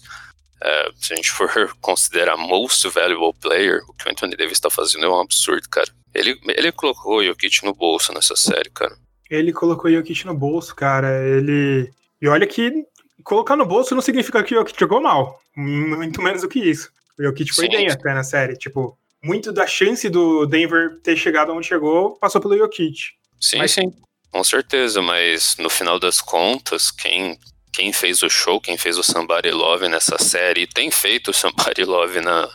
É, 0.61 0.91
se 0.95 1.13
a 1.13 1.15
gente 1.15 1.31
for 1.31 1.49
considerar 1.81 2.37
most 2.37 2.87
valuable 2.89 3.37
player, 3.39 3.81
o 3.87 3.93
que 3.93 4.07
o 4.07 4.11
Anthony 4.11 4.35
Davis 4.35 4.53
está 4.53 4.69
fazendo 4.69 5.05
é 5.05 5.09
um 5.09 5.21
absurdo, 5.21 5.67
cara. 5.69 5.89
Ele, 6.13 6.39
ele 6.47 6.71
colocou 6.71 7.17
o 7.17 7.23
Jokic 7.23 7.63
no 7.63 7.73
bolso 7.73 8.13
nessa 8.13 8.35
série, 8.35 8.69
cara. 8.69 8.95
Ele 9.29 9.51
colocou 9.51 9.89
o 9.89 9.93
Jokic 9.93 10.25
no 10.25 10.33
bolso, 10.33 10.75
cara. 10.75 11.25
Ele. 11.25 11.91
E 12.21 12.27
olha 12.27 12.45
que 12.45 12.85
colocar 13.23 13.55
no 13.55 13.65
bolso 13.65 13.95
não 13.95 14.01
significa 14.01 14.43
que 14.43 14.53
o 14.53 14.59
Jokic 14.59 14.79
jogou 14.79 15.01
mal. 15.01 15.41
Muito 15.55 16.21
menos 16.21 16.41
do 16.41 16.49
que 16.49 16.59
isso. 16.59 16.91
O 17.17 17.23
Jokic 17.23 17.53
foi 17.53 17.65
sim, 17.65 17.71
bem 17.71 17.89
até 17.89 18.13
na 18.13 18.23
série. 18.23 18.55
Tipo, 18.55 18.97
muito 19.23 19.51
da 19.51 19.65
chance 19.65 20.07
do 20.09 20.45
Denver 20.45 20.99
ter 21.01 21.15
chegado 21.15 21.51
onde 21.51 21.67
chegou 21.67 22.17
passou 22.17 22.41
pelo 22.41 22.57
Jokic. 22.57 23.13
Sim, 23.39 23.57
mas... 23.57 23.71
sim. 23.71 23.91
Com 24.31 24.43
certeza, 24.43 24.99
mas 24.99 25.55
no 25.59 25.69
final 25.69 25.99
das 25.99 26.19
contas, 26.19 26.89
quem, 26.89 27.37
quem 27.73 27.91
fez 27.91 28.21
o 28.21 28.29
show, 28.29 28.61
quem 28.61 28.77
fez 28.77 28.97
o 28.97 29.03
Somebody 29.03 29.49
Love 29.49 29.89
nessa 29.89 30.17
série 30.19 30.61
e 30.61 30.67
tem 30.67 30.91
feito 30.91 31.31
o 31.31 31.33
Somebody 31.33 31.83
Love 31.83 32.21
na, 32.21 32.47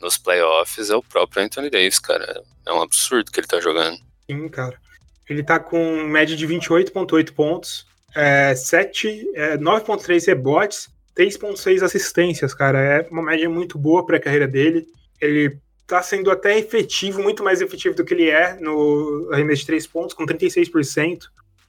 nos 0.00 0.16
playoffs 0.16 0.90
é 0.90 0.96
o 0.96 1.02
próprio 1.02 1.42
Anthony 1.42 1.70
Davis, 1.70 1.98
cara. 1.98 2.42
É 2.66 2.72
um 2.72 2.80
absurdo 2.80 3.30
que 3.30 3.38
ele 3.38 3.46
tá 3.46 3.60
jogando. 3.60 3.98
Sim, 4.28 4.48
cara. 4.48 4.76
Ele 5.28 5.42
tá 5.42 5.58
com 5.58 6.04
média 6.04 6.34
de 6.34 6.46
28,8 6.46 7.32
pontos, 7.32 7.86
é, 8.14 8.54
7, 8.54 9.30
é, 9.34 9.56
9,3 9.58 10.26
rebotes, 10.26 10.88
3,6 11.16 11.82
assistências, 11.82 12.54
cara. 12.54 12.80
É 12.80 13.08
uma 13.10 13.22
média 13.22 13.48
muito 13.48 13.78
boa 13.78 14.04
para 14.04 14.16
a 14.16 14.20
carreira 14.20 14.48
dele. 14.48 14.86
Ele 15.20 15.56
tá 15.86 16.02
sendo 16.02 16.30
até 16.30 16.58
efetivo, 16.58 17.22
muito 17.22 17.44
mais 17.44 17.60
efetivo 17.60 17.94
do 17.94 18.04
que 18.04 18.14
ele 18.14 18.30
é 18.30 18.54
no 18.60 19.28
arremesso 19.32 19.60
de 19.60 19.66
3 19.66 19.86
pontos, 19.86 20.14
com 20.14 20.24
36%. 20.24 21.24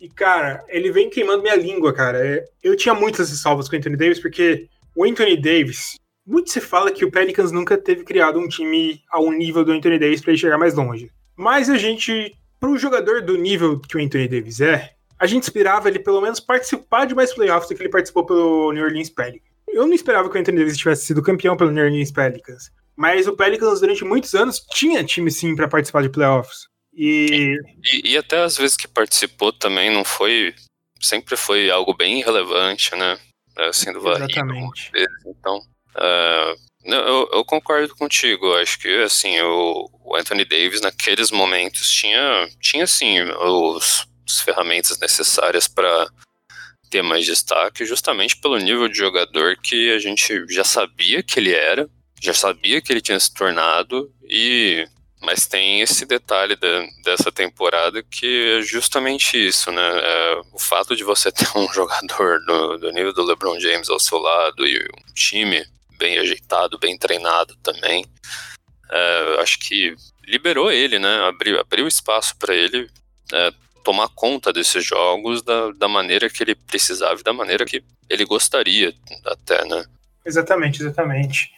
E, 0.06 0.10
cara, 0.10 0.64
ele 0.68 0.92
vem 0.92 1.10
queimando 1.10 1.42
minha 1.42 1.56
língua, 1.56 1.92
cara. 1.92 2.24
É, 2.24 2.46
eu 2.64 2.78
tinha 2.78 2.94
muitas 2.94 3.28
salvas 3.42 3.68
com 3.68 3.76
o 3.76 3.80
Anthony 3.80 3.98
Davis, 3.98 4.20
porque 4.20 4.68
o 4.96 5.04
Anthony 5.04 5.36
Davis, 5.36 5.96
muito 6.24 6.52
se 6.52 6.62
fala 6.62 6.92
que 6.92 7.04
o 7.04 7.10
Pelicans 7.10 7.52
nunca 7.52 7.76
teve 7.76 8.04
criado 8.04 8.38
um 8.38 8.48
time 8.48 9.02
ao 9.10 9.32
nível 9.32 9.66
do 9.66 9.72
Anthony 9.72 9.98
Davis 9.98 10.22
para 10.22 10.32
ele 10.32 10.40
chegar 10.40 10.60
mais 10.60 10.76
longe. 10.76 11.10
Mas 11.36 11.72
a 11.72 11.78
gente, 11.78 12.36
para 12.60 12.70
o 12.70 12.78
jogador 12.78 13.24
do 13.24 13.36
nível 13.36 13.80
que 13.80 13.98
o 13.98 14.00
Anthony 14.00 14.28
Davis 14.28 14.62
é, 14.62 14.92
a 15.18 15.26
gente 15.26 15.42
esperava 15.42 15.90
ele 15.90 15.98
pelo 15.98 16.22
menos 16.22 16.40
participar 16.40 17.06
de 17.06 17.16
mais 17.16 17.34
playoffs 17.34 17.68
do 17.68 17.76
que 17.76 17.82
ele 17.82 17.90
participou 17.90 18.28
pelo 18.28 18.72
New 18.74 18.84
Orleans 18.84 19.10
Pelicans. 19.10 19.50
Eu 19.68 19.88
não 19.88 19.94
esperava 19.96 20.30
que 20.30 20.38
o 20.38 20.40
Anthony 20.40 20.60
Davis 20.60 20.78
tivesse 20.78 21.08
sido 21.08 21.24
campeão 21.24 21.58
pelo 21.58 21.72
New 21.72 21.84
Orleans 21.84 22.12
Pelicans, 22.12 22.70
mas 22.96 23.26
o 23.26 23.36
Pelicans 23.36 23.80
durante 23.80 24.06
muitos 24.06 24.36
anos 24.36 24.60
tinha 24.70 25.04
time 25.04 25.32
sim 25.32 25.56
para 25.56 25.68
participar 25.68 26.04
de 26.04 26.10
playoffs. 26.10 26.68
E... 26.96 27.58
e... 27.84 28.12
E, 28.12 28.18
até 28.18 28.42
as 28.42 28.58
vezes 28.58 28.78
que 28.78 28.88
participou 28.88 29.52
também 29.52 29.92
não 29.92 30.06
foi. 30.06 30.56
Sempre 31.02 31.36
foi 31.36 31.70
algo 31.70 31.94
bem 31.94 32.24
relevante, 32.24 32.96
né? 32.96 33.20
É, 33.58 33.72
sendo 33.74 34.02
varrido. 34.02 34.32
Exatamente. 34.32 34.92
Então, 35.26 35.58
uh, 35.96 36.56
eu, 36.86 37.30
eu, 37.34 37.46
concordo 37.46 37.96
contigo. 37.96 38.54
Acho 38.56 38.80
que 38.80 39.04
assim, 39.04 39.40
o, 39.42 39.90
o, 40.04 40.16
Anthony 40.16 40.46
Davis 40.46 40.82
naqueles 40.82 41.32
momentos 41.32 41.90
tinha, 41.90 42.48
tinha 42.62 42.88
sim 42.88 43.22
os, 43.22 44.08
as 44.28 44.40
ferramentas 44.42 45.00
necessárias 45.00 45.68
para 45.68 46.10
ter 46.90 47.02
mais 47.02 47.26
destaque, 47.26 47.86
justamente 47.86 48.38
pelo 48.38 48.58
nível 48.58 48.88
de 48.88 48.98
jogador 48.98 49.58
que 49.58 49.92
a 49.92 50.00
gente 50.00 50.46
já 50.50 50.64
sabia 50.64 51.24
que 51.24 51.40
ele 51.40 51.54
era, 51.54 51.90
já 52.22 52.34
sabia 52.34 52.82
que 52.82 52.92
ele 52.94 53.02
tinha 53.02 53.20
se 53.20 53.34
tornado 53.34 54.12
e 54.30 54.88
mas 55.26 55.48
tem 55.48 55.82
esse 55.82 56.06
detalhe 56.06 56.56
de, 56.56 56.88
dessa 57.04 57.32
temporada 57.32 58.02
que 58.04 58.60
é 58.60 58.62
justamente 58.62 59.36
isso, 59.36 59.72
né? 59.72 59.82
É, 59.82 60.42
o 60.54 60.60
fato 60.60 60.96
de 60.96 61.04
você 61.04 61.32
ter 61.34 61.48
um 61.56 61.68
jogador 61.74 62.40
do, 62.46 62.78
do, 62.78 62.92
nível 62.92 63.14
do 63.14 63.24
LeBron 63.24 63.60
James 63.60 63.90
ao 63.90 64.00
seu 64.00 64.20
lado 64.20 64.66
e 64.66 64.78
um 64.78 65.14
time 65.14 65.66
bem 65.98 66.20
ajeitado, 66.20 66.78
bem 66.78 66.98
treinado 66.98 67.56
também, 67.64 68.06
é, 68.92 69.38
acho 69.42 69.60
que 69.60 69.96
liberou 70.28 70.72
ele, 70.72 71.00
né? 71.00 71.28
Abriu, 71.28 71.60
abriu 71.60 71.88
espaço 71.88 72.36
para 72.38 72.54
ele 72.54 72.90
é, 73.34 73.52
tomar 73.84 74.10
conta 74.10 74.54
desses 74.54 74.86
jogos 74.86 75.42
da, 75.42 75.72
da 75.72 75.88
maneira 75.88 76.30
que 76.30 76.44
ele 76.44 76.56
precisava 76.56 77.20
e 77.20 77.24
da 77.24 77.34
maneira 77.34 77.66
que 77.66 77.84
ele 78.10 78.26
gostaria, 78.26 78.94
até, 79.26 79.66
né? 79.66 79.86
Exatamente, 80.26 80.82
exatamente. 80.82 81.52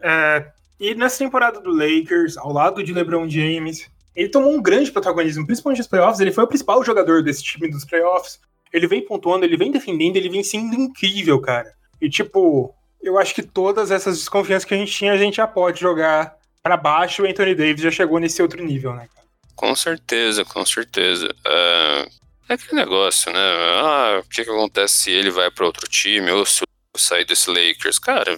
É, 0.00 0.46
e 0.82 0.96
nessa 0.96 1.18
temporada 1.18 1.60
do 1.60 1.70
Lakers, 1.70 2.36
ao 2.36 2.52
lado 2.52 2.82
de 2.82 2.92
LeBron 2.92 3.28
James, 3.28 3.88
ele 4.16 4.28
tomou 4.28 4.52
um 4.52 4.60
grande 4.60 4.90
protagonismo, 4.90 5.46
principalmente 5.46 5.78
nos 5.78 5.86
playoffs. 5.86 6.18
Ele 6.18 6.32
foi 6.32 6.42
o 6.42 6.48
principal 6.48 6.82
jogador 6.82 7.22
desse 7.22 7.40
time 7.44 7.70
dos 7.70 7.84
playoffs. 7.84 8.40
Ele 8.72 8.88
vem 8.88 9.06
pontuando, 9.06 9.44
ele 9.44 9.56
vem 9.56 9.70
defendendo, 9.70 10.16
ele 10.16 10.28
vem 10.28 10.42
sendo 10.42 10.74
incrível, 10.74 11.40
cara. 11.40 11.72
E 12.00 12.10
tipo, 12.10 12.74
eu 13.00 13.16
acho 13.16 13.32
que 13.32 13.44
todas 13.44 13.92
essas 13.92 14.18
desconfianças 14.18 14.64
que 14.64 14.74
a 14.74 14.76
gente 14.76 14.90
tinha, 14.90 15.12
a 15.12 15.16
gente 15.16 15.36
já 15.36 15.46
pode 15.46 15.80
jogar 15.80 16.36
para 16.60 16.76
baixo. 16.76 17.22
O 17.22 17.26
Anthony 17.26 17.54
Davis 17.54 17.80
já 17.80 17.90
chegou 17.92 18.18
nesse 18.18 18.42
outro 18.42 18.60
nível, 18.60 18.92
né, 18.92 19.08
cara? 19.14 19.28
Com 19.54 19.76
certeza, 19.76 20.44
com 20.44 20.66
certeza. 20.66 21.32
É, 21.46 22.08
é 22.48 22.54
aquele 22.54 22.74
negócio, 22.74 23.32
né? 23.32 23.38
Ah, 23.38 24.20
o 24.20 24.28
que, 24.28 24.44
que 24.44 24.50
acontece 24.50 24.94
se 24.94 25.10
ele 25.12 25.30
vai 25.30 25.48
para 25.48 25.64
outro 25.64 25.88
time 25.88 26.28
ou 26.32 26.44
se 26.44 26.62
eu 26.62 26.98
sair 26.98 27.24
desse 27.24 27.48
Lakers? 27.48 28.00
Cara, 28.00 28.36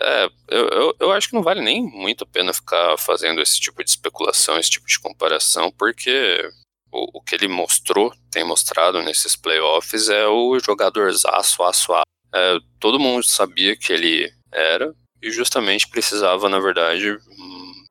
é, 0.00 0.30
eu, 0.48 0.68
eu, 0.68 0.96
eu, 1.00 1.12
acho 1.12 1.28
que 1.28 1.34
não 1.34 1.42
vale 1.42 1.60
nem 1.60 1.82
muito 1.82 2.24
a 2.24 2.26
pena 2.26 2.52
ficar 2.52 2.96
fazendo 2.96 3.40
esse 3.40 3.60
tipo 3.60 3.82
de 3.82 3.90
especulação, 3.90 4.58
esse 4.58 4.70
tipo 4.70 4.86
de 4.86 4.98
comparação, 5.00 5.72
porque 5.72 6.48
o, 6.92 7.18
o 7.18 7.22
que 7.22 7.34
ele 7.34 7.48
mostrou, 7.48 8.14
tem 8.30 8.44
mostrado 8.44 9.02
nesses 9.02 9.34
playoffs, 9.34 10.08
é 10.08 10.26
o 10.26 10.58
jogador 10.60 11.08
aço, 11.08 11.62
aço, 11.62 11.92
aço. 11.92 12.02
É, 12.32 12.58
todo 12.78 13.00
mundo 13.00 13.24
sabia 13.24 13.76
que 13.76 13.92
ele 13.92 14.32
era 14.52 14.94
e 15.20 15.30
justamente 15.30 15.88
precisava, 15.88 16.48
na 16.48 16.60
verdade, 16.60 17.12
hum, 17.12 17.84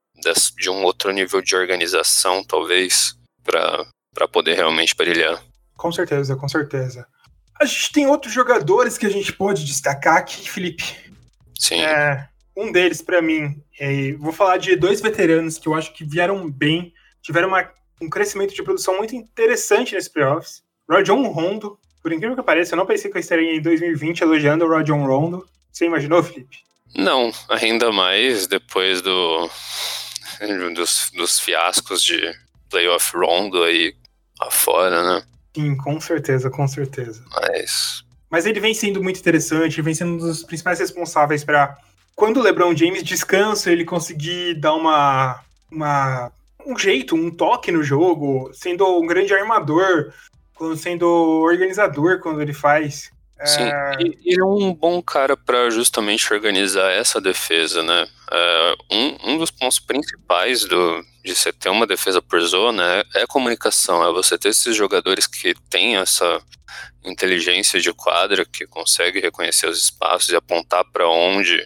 de 0.57 0.69
um 0.69 0.83
outro 0.83 1.11
nível 1.11 1.41
de 1.41 1.55
organização, 1.55 2.43
talvez, 2.43 3.15
para 3.43 4.27
poder 4.31 4.55
realmente 4.55 4.95
brilhar. 4.95 5.43
Com 5.75 5.91
certeza, 5.91 6.35
com 6.35 6.47
certeza. 6.47 7.07
A 7.59 7.65
gente 7.65 7.91
tem 7.91 8.07
outros 8.07 8.33
jogadores 8.33 8.97
que 8.97 9.05
a 9.05 9.09
gente 9.09 9.33
pode 9.33 9.65
destacar 9.65 10.17
aqui, 10.17 10.49
Felipe. 10.49 11.06
Sim. 11.57 11.81
É, 11.81 12.27
um 12.55 12.71
deles, 12.71 13.01
para 13.01 13.21
mim, 13.21 13.61
é, 13.79 14.13
vou 14.13 14.33
falar 14.33 14.57
de 14.57 14.75
dois 14.75 15.01
veteranos 15.01 15.57
que 15.57 15.67
eu 15.67 15.75
acho 15.75 15.93
que 15.93 16.03
vieram 16.03 16.49
bem, 16.49 16.93
tiveram 17.21 17.49
uma, 17.49 17.69
um 18.01 18.09
crescimento 18.09 18.53
de 18.53 18.63
produção 18.63 18.97
muito 18.97 19.15
interessante 19.15 19.95
nesse 19.95 20.11
playoffs. 20.11 20.63
Rajon 20.89 21.23
Rondo, 21.27 21.77
por 22.01 22.11
incrível 22.11 22.35
que 22.35 22.43
pareça, 22.43 22.73
eu 22.73 22.77
não 22.77 22.85
pensei 22.85 23.11
que 23.11 23.17
eu 23.17 23.21
estaria 23.21 23.55
em 23.55 23.61
2020 23.61 24.21
elogiando 24.21 24.65
o 24.65 24.69
Rajon 24.69 25.05
Rondo. 25.05 25.47
Você 25.71 25.85
imaginou, 25.85 26.23
Felipe? 26.23 26.57
Não, 26.95 27.31
ainda 27.49 27.91
mais 27.91 28.47
depois 28.47 29.01
do 29.01 29.49
dos, 30.73 31.11
dos 31.15 31.39
fiascos 31.39 32.03
de 32.03 32.19
playoff 32.69 33.15
Rondo 33.15 33.63
aí 33.63 33.93
afora, 34.39 35.03
né? 35.03 35.23
Sim, 35.55 35.75
com 35.75 35.99
certeza, 35.99 36.49
com 36.49 36.67
certeza. 36.67 37.23
Mas 37.31 38.03
mas 38.29 38.45
ele 38.45 38.59
vem 38.59 38.73
sendo 38.73 39.01
muito 39.01 39.19
interessante, 39.19 39.81
vem 39.81 39.93
sendo 39.93 40.13
um 40.13 40.17
dos 40.17 40.43
principais 40.43 40.79
responsáveis 40.79 41.43
para 41.43 41.77
quando 42.15 42.37
o 42.37 42.41
LeBron 42.41 42.75
James 42.75 43.03
descansa, 43.03 43.71
ele 43.71 43.85
conseguir 43.85 44.55
dar 44.55 44.73
uma, 44.73 45.39
uma 45.71 46.31
um 46.65 46.77
jeito, 46.77 47.15
um 47.15 47.31
toque 47.31 47.71
no 47.71 47.83
jogo, 47.83 48.49
sendo 48.53 48.85
um 48.99 49.05
grande 49.05 49.33
armador, 49.33 50.11
sendo 50.75 51.07
organizador 51.07 52.19
quando 52.19 52.41
ele 52.41 52.53
faz. 52.53 53.11
Sim, 53.45 53.61
é... 53.61 53.91
ele 53.99 54.41
é 54.41 54.43
um 54.43 54.73
bom 54.73 55.01
cara 55.01 55.37
para 55.37 55.69
justamente 55.69 56.33
organizar 56.33 56.91
essa 56.91 57.21
defesa, 57.21 57.83
né? 57.83 58.07
É, 58.31 58.75
um, 58.91 59.33
um 59.33 59.37
dos 59.37 59.51
pontos 59.51 59.79
principais 59.79 60.65
do, 60.65 61.05
de 61.23 61.35
você 61.35 61.53
ter 61.53 61.69
uma 61.69 61.85
defesa 61.85 62.21
por 62.21 62.41
zona 62.41 62.83
é, 62.83 63.03
é 63.15 63.23
a 63.23 63.27
comunicação, 63.27 64.03
é 64.03 64.11
você 64.11 64.37
ter 64.37 64.49
esses 64.49 64.75
jogadores 64.75 65.27
que 65.27 65.53
têm 65.69 65.97
essa 65.97 66.41
inteligência 67.07 67.79
de 67.79 67.93
quadra, 67.93 68.45
que 68.45 68.65
consegue 68.67 69.19
reconhecer 69.19 69.67
os 69.67 69.79
espaços 69.79 70.29
e 70.29 70.35
apontar 70.35 70.83
para 70.91 71.07
onde 71.07 71.59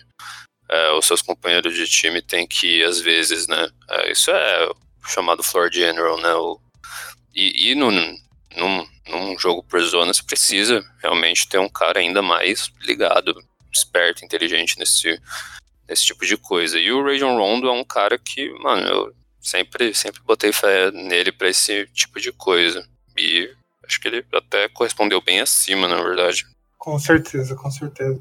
é, 0.70 0.92
os 0.94 1.06
seus 1.06 1.22
companheiros 1.22 1.76
de 1.76 1.86
time 1.88 2.22
têm 2.22 2.48
que 2.48 2.80
ir 2.80 2.84
às 2.86 3.00
vezes, 3.00 3.48
né? 3.48 3.70
É, 3.90 4.12
isso 4.12 4.32
é 4.32 4.70
chamado 5.08 5.44
floor 5.44 5.72
general, 5.72 6.20
né? 6.20 6.34
O, 6.36 6.60
e, 7.34 7.72
e 7.72 7.76
no, 7.76 7.92
num, 7.92 8.88
num 9.08 9.38
jogo 9.38 9.64
por 9.64 9.82
zona, 9.82 10.14
você 10.14 10.24
precisa 10.24 10.84
realmente 11.02 11.48
ter 11.48 11.58
um 11.58 11.70
cara 11.70 12.00
ainda 12.00 12.22
mais 12.22 12.72
ligado, 12.82 13.36
esperto, 13.74 14.24
inteligente 14.24 14.78
nesse, 14.78 15.20
nesse 15.88 16.06
tipo 16.06 16.26
de 16.26 16.38
coisa. 16.38 16.80
E 16.80 16.92
o 16.92 17.04
Rajon 17.04 17.38
Rondo 17.38 17.68
é 17.68 17.72
um 17.72 17.84
cara 17.84 18.18
que, 18.18 18.50
mano, 18.60 18.88
eu 18.88 19.16
sempre, 19.42 19.94
sempre 19.94 20.22
botei 20.22 20.52
fé 20.52 20.92
nele 20.92 21.32
para 21.32 21.50
esse 21.50 21.86
tipo 21.88 22.20
de 22.20 22.32
coisa. 22.32 22.88
E 23.18 23.50
acho 23.86 24.00
que 24.00 24.08
ele 24.08 24.26
até 24.34 24.70
correspondeu 24.70 25.22
bem 25.22 25.40
acima, 25.40 25.88
na 25.88 26.02
verdade. 26.02 26.46
Com 26.78 26.98
certeza, 26.98 27.56
com 27.56 27.70
certeza. 27.70 28.20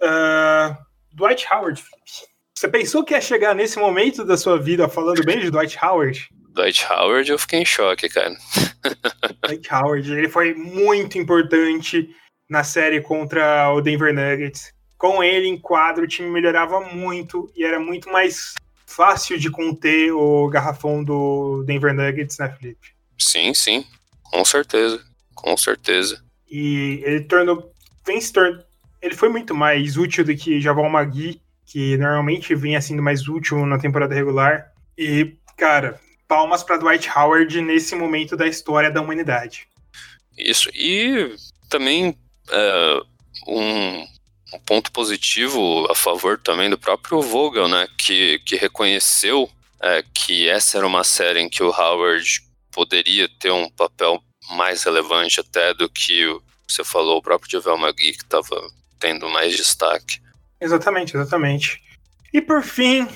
Uh, 0.00 0.76
Dwight 1.12 1.46
Howard, 1.52 1.82
você 2.54 2.68
pensou 2.68 3.04
que 3.04 3.14
ia 3.14 3.20
chegar 3.20 3.54
nesse 3.54 3.78
momento 3.78 4.24
da 4.24 4.36
sua 4.36 4.58
vida 4.58 4.88
falando 4.88 5.24
bem 5.24 5.38
de 5.38 5.50
Dwight 5.50 5.78
Howard? 5.82 6.28
Dwight 6.50 6.86
Howard, 6.90 7.30
eu 7.30 7.38
fiquei 7.38 7.60
em 7.60 7.64
choque, 7.64 8.08
cara. 8.08 8.34
Dwight 9.42 9.72
Howard, 9.72 10.12
ele 10.12 10.28
foi 10.28 10.54
muito 10.54 11.18
importante 11.18 12.14
na 12.48 12.62
série 12.62 13.00
contra 13.00 13.72
o 13.72 13.80
Denver 13.80 14.12
Nuggets. 14.12 14.72
com 14.98 15.24
ele 15.24 15.48
em 15.48 15.58
quadro, 15.58 16.04
o 16.04 16.08
time 16.08 16.28
melhorava 16.28 16.80
muito 16.80 17.50
e 17.56 17.64
era 17.64 17.80
muito 17.80 18.10
mais 18.10 18.54
fácil 18.86 19.38
de 19.38 19.50
conter 19.50 20.12
o 20.12 20.48
garrafão 20.48 21.02
do 21.02 21.64
Denver 21.64 21.94
Nuggets, 21.94 22.38
né, 22.38 22.54
Felipe? 22.56 22.94
Sim, 23.18 23.54
sim, 23.54 23.86
com 24.32 24.44
certeza, 24.44 25.04
com 25.34 25.56
certeza. 25.56 26.24
E 26.50 27.02
ele 27.04 27.20
tornou, 27.24 27.70
vem 28.06 28.20
se 28.20 28.32
tornando, 28.32 28.64
ele 29.00 29.14
foi 29.14 29.28
muito 29.28 29.54
mais 29.54 29.96
útil 29.96 30.24
do 30.24 30.34
que 30.34 30.60
Javal 30.60 30.88
Magui, 30.88 31.40
que 31.66 31.96
normalmente 31.98 32.54
vem 32.54 32.80
sendo 32.80 33.02
mais 33.02 33.28
útil 33.28 33.64
na 33.66 33.78
temporada 33.78 34.14
regular. 34.14 34.72
E, 34.96 35.34
cara, 35.56 36.00
palmas 36.26 36.62
para 36.62 36.78
Dwight 36.78 37.10
Howard 37.10 37.60
nesse 37.60 37.94
momento 37.94 38.36
da 38.36 38.46
história 38.46 38.90
da 38.90 39.02
humanidade. 39.02 39.68
Isso, 40.36 40.70
e 40.74 41.34
também 41.68 42.16
é, 42.50 43.00
um, 43.46 44.06
um 44.54 44.58
ponto 44.64 44.90
positivo 44.92 45.86
a 45.90 45.94
favor 45.94 46.38
também 46.38 46.70
do 46.70 46.78
próprio 46.78 47.20
Vogel, 47.20 47.68
né? 47.68 47.86
Que, 47.98 48.38
que 48.46 48.56
reconheceu 48.56 49.50
é, 49.82 50.02
que 50.14 50.48
essa 50.48 50.78
era 50.78 50.86
uma 50.86 51.04
série 51.04 51.40
em 51.40 51.48
que 51.48 51.62
o 51.62 51.70
Howard 51.70 52.42
poderia 52.72 53.28
ter 53.38 53.52
um 53.52 53.70
papel 53.70 54.22
mais 54.50 54.82
relevante 54.82 55.40
até 55.40 55.72
do 55.74 55.88
que 55.88 56.26
você 56.68 56.82
falou, 56.82 57.18
o 57.18 57.22
próprio 57.22 57.50
Javel 57.50 57.76
Magui, 57.76 58.12
que 58.12 58.24
estava 58.24 58.56
tendo 58.98 59.28
mais 59.28 59.56
destaque. 59.56 60.20
Exatamente, 60.60 61.16
exatamente. 61.16 61.82
E 62.32 62.40
por 62.40 62.62
fim, 62.62 63.06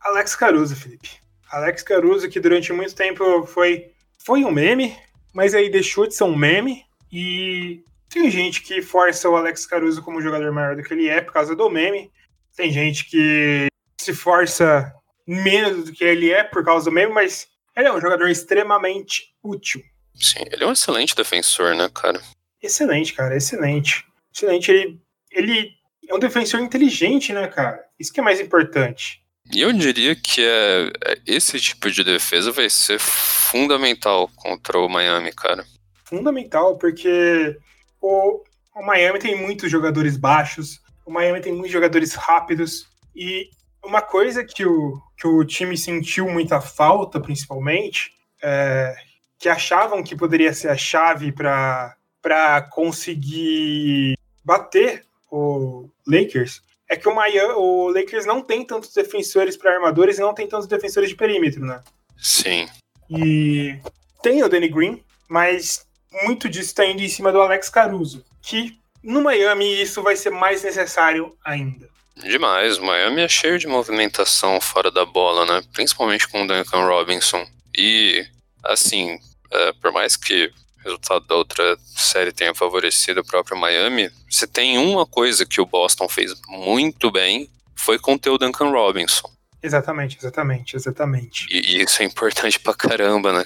Alex 0.00 0.36
Caruso, 0.36 0.76
Felipe. 0.76 1.10
Alex 1.50 1.82
Caruso, 1.82 2.28
que 2.28 2.38
durante 2.38 2.72
muito 2.72 2.94
tempo 2.94 3.44
foi, 3.46 3.90
foi 4.24 4.44
um 4.44 4.50
meme, 4.50 4.96
mas 5.32 5.54
aí 5.54 5.68
deixou 5.68 6.06
de 6.06 6.14
ser 6.14 6.24
um 6.24 6.36
meme 6.36 6.84
e 7.12 7.82
tem 8.08 8.30
gente 8.30 8.62
que 8.62 8.80
força 8.82 9.28
o 9.28 9.36
Alex 9.36 9.66
Caruso 9.66 10.02
como 10.02 10.20
jogador 10.20 10.52
maior 10.52 10.76
do 10.76 10.82
que 10.82 10.94
ele 10.94 11.08
é 11.08 11.20
por 11.20 11.32
causa 11.32 11.56
do 11.56 11.68
meme. 11.68 12.10
Tem 12.56 12.70
gente 12.70 13.04
que 13.06 13.66
se 14.00 14.14
força 14.14 14.92
menos 15.26 15.86
do 15.86 15.92
que 15.92 16.04
ele 16.04 16.30
é 16.30 16.44
por 16.44 16.64
causa 16.64 16.90
do 16.90 16.94
meme, 16.94 17.12
mas 17.12 17.48
ele 17.80 17.88
é 17.88 17.92
um 17.92 18.00
jogador 18.00 18.28
extremamente 18.28 19.34
útil. 19.42 19.82
Sim, 20.14 20.44
ele 20.50 20.64
é 20.64 20.66
um 20.66 20.72
excelente 20.72 21.14
defensor, 21.14 21.74
né, 21.74 21.88
cara? 21.92 22.20
Excelente, 22.62 23.12
cara, 23.14 23.36
excelente. 23.36 24.04
Excelente. 24.32 24.70
Ele, 24.70 25.00
ele 25.30 25.70
é 26.08 26.14
um 26.14 26.18
defensor 26.18 26.60
inteligente, 26.60 27.32
né, 27.32 27.48
cara? 27.48 27.84
Isso 27.98 28.12
que 28.12 28.20
é 28.20 28.22
mais 28.22 28.40
importante. 28.40 29.22
E 29.52 29.62
eu 29.62 29.72
diria 29.72 30.14
que 30.14 30.44
é, 30.44 30.92
é 31.04 31.18
esse 31.26 31.58
tipo 31.58 31.90
de 31.90 32.04
defesa 32.04 32.52
vai 32.52 32.70
ser 32.70 33.00
fundamental 33.00 34.30
contra 34.36 34.78
o 34.78 34.88
Miami, 34.88 35.32
cara. 35.32 35.64
Fundamental, 36.04 36.76
porque 36.76 37.56
o, 38.00 38.42
o 38.74 38.82
Miami 38.84 39.18
tem 39.18 39.34
muitos 39.34 39.70
jogadores 39.70 40.16
baixos, 40.16 40.80
o 41.04 41.10
Miami 41.10 41.40
tem 41.40 41.52
muitos 41.52 41.72
jogadores 41.72 42.14
rápidos, 42.14 42.86
e 43.14 43.50
uma 43.84 44.02
coisa 44.02 44.44
que 44.44 44.64
o, 44.64 45.00
que 45.16 45.26
o 45.26 45.44
time 45.44 45.76
sentiu 45.76 46.28
muita 46.28 46.60
falta, 46.60 47.20
principalmente, 47.20 48.12
é, 48.42 48.94
que 49.38 49.48
achavam 49.48 50.02
que 50.02 50.16
poderia 50.16 50.52
ser 50.52 50.68
a 50.68 50.76
chave 50.76 51.32
para 51.32 52.62
conseguir 52.70 54.16
bater 54.44 55.04
o 55.30 55.88
Lakers, 56.06 56.62
é 56.88 56.96
que 56.96 57.08
o, 57.08 57.14
Miami, 57.14 57.54
o 57.54 57.88
Lakers 57.88 58.26
não 58.26 58.42
tem 58.42 58.64
tantos 58.64 58.92
defensores 58.92 59.56
para 59.56 59.72
armadores 59.72 60.18
e 60.18 60.20
não 60.20 60.34
tem 60.34 60.48
tantos 60.48 60.66
defensores 60.66 61.08
de 61.08 61.14
perímetro, 61.14 61.64
né? 61.64 61.80
Sim. 62.18 62.68
E 63.08 63.78
tem 64.22 64.42
o 64.42 64.48
Danny 64.48 64.68
Green, 64.68 65.04
mas 65.28 65.86
muito 66.24 66.48
disso 66.48 66.66
está 66.66 66.84
indo 66.84 67.00
em 67.00 67.08
cima 67.08 67.30
do 67.30 67.40
Alex 67.40 67.70
Caruso, 67.70 68.24
que 68.42 68.78
no 69.02 69.22
Miami 69.22 69.80
isso 69.80 70.02
vai 70.02 70.16
ser 70.16 70.30
mais 70.30 70.62
necessário 70.64 71.32
ainda. 71.44 71.88
Demais, 72.22 72.78
Miami 72.78 73.22
é 73.22 73.28
cheio 73.28 73.58
de 73.58 73.66
movimentação 73.66 74.60
fora 74.60 74.90
da 74.90 75.04
bola, 75.04 75.46
né? 75.46 75.62
Principalmente 75.72 76.28
com 76.28 76.42
o 76.42 76.46
Duncan 76.46 76.86
Robinson. 76.86 77.46
E, 77.76 78.24
assim, 78.64 79.18
é, 79.50 79.72
por 79.74 79.92
mais 79.92 80.16
que 80.16 80.46
o 80.46 80.84
resultado 80.84 81.26
da 81.26 81.34
outra 81.34 81.76
série 81.96 82.32
tenha 82.32 82.54
favorecido 82.54 83.20
o 83.20 83.26
próprio 83.26 83.56
Miami, 83.56 84.10
se 84.28 84.46
tem 84.46 84.78
uma 84.78 85.06
coisa 85.06 85.44
que 85.44 85.60
o 85.60 85.66
Boston 85.66 86.08
fez 86.08 86.32
muito 86.48 87.10
bem, 87.10 87.50
foi 87.76 87.98
conter 87.98 88.30
o 88.30 88.38
Duncan 88.38 88.70
Robinson. 88.70 89.30
Exatamente, 89.62 90.16
exatamente, 90.18 90.74
exatamente. 90.74 91.46
E, 91.50 91.76
e, 91.76 91.82
isso 91.82 92.02
é 92.02 92.06
importante 92.06 92.58
pra 92.58 92.74
caramba, 92.74 93.32
né, 93.32 93.44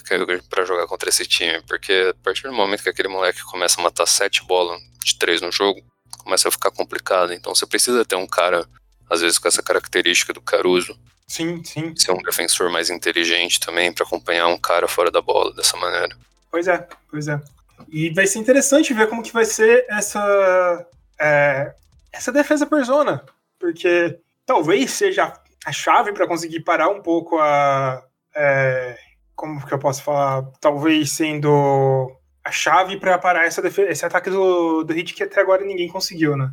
pra 0.49 0.65
jogar 0.65 0.87
contra 0.87 1.09
esse 1.09 1.27
time, 1.27 1.61
porque 1.67 2.11
a 2.11 2.23
partir 2.23 2.45
do 2.45 2.53
momento 2.53 2.85
que 2.85 2.89
aquele 2.89 3.09
moleque 3.09 3.43
começa 3.43 3.81
a 3.81 3.83
matar 3.83 4.07
sete 4.07 4.45
bolas 4.45 4.81
de 5.05 5.19
três 5.19 5.41
no 5.41 5.51
jogo, 5.51 5.83
começa 6.19 6.49
a 6.49 6.53
ficar 6.53 6.71
complicado. 6.71 7.33
Então 7.33 7.55
você 7.55 7.67
precisa 7.67 8.05
ter 8.05 8.17
um 8.17 8.27
cara, 8.27 8.67
às 9.09 9.21
vezes, 9.21 9.39
com 9.39 9.49
essa 9.49 9.63
característica 9.63 10.33
do 10.33 10.41
Caruso. 10.41 10.99
Sim, 11.27 11.63
sim. 11.65 11.95
Ser 11.97 12.13
um 12.13 12.23
defensor 12.23 12.71
mais 12.71 12.91
inteligente 12.91 13.59
também, 13.61 13.93
para 13.93 14.05
acompanhar 14.05 14.47
um 14.49 14.59
cara 14.59 14.87
fora 14.87 15.11
da 15.11 15.21
bola 15.21 15.55
dessa 15.55 15.77
maneira. 15.77 16.17
Pois 16.51 16.69
é, 16.69 16.87
pois 17.11 17.29
é. 17.29 17.41
E 17.89 18.11
vai 18.11 18.27
ser 18.27 18.39
interessante 18.39 18.95
ver 18.95 19.09
como 19.09 19.23
que 19.23 19.33
vai 19.33 19.45
ser 19.45 19.85
essa, 19.89 20.87
é, 21.19 21.75
essa 22.13 22.31
defesa 22.31 22.67
por 22.67 22.83
zona, 22.85 23.25
porque 23.59 24.19
talvez 24.47 24.93
seja 24.93 25.33
a 25.65 25.73
chave 25.73 26.13
para 26.13 26.27
conseguir 26.27 26.61
parar 26.61 26.89
um 26.89 27.01
pouco 27.01 27.39
a. 27.39 28.03
É, 28.35 28.99
como 29.35 29.65
que 29.67 29.73
eu 29.73 29.79
posso 29.79 30.03
falar? 30.03 30.45
Talvez 30.61 31.11
sendo 31.13 32.15
a 32.45 32.51
chave 32.51 32.99
para 32.99 33.19
parar 33.19 33.45
essa 33.45 33.63
esse 33.67 34.05
ataque 34.05 34.31
do, 34.31 34.85
do 34.85 34.93
Hit 34.93 35.15
que 35.15 35.23
até 35.23 35.41
agora 35.41 35.65
ninguém 35.65 35.89
conseguiu, 35.89 36.37
né? 36.37 36.53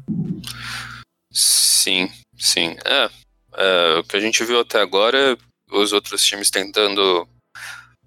Sim, 1.31 2.09
sim. 2.37 2.75
É, 2.85 3.09
é, 3.55 3.99
o 3.99 4.03
que 4.03 4.15
a 4.15 4.19
gente 4.19 4.43
viu 4.43 4.59
até 4.59 4.79
agora, 4.79 5.37
os 5.71 5.93
outros 5.93 6.23
times 6.23 6.49
tentando 6.49 7.27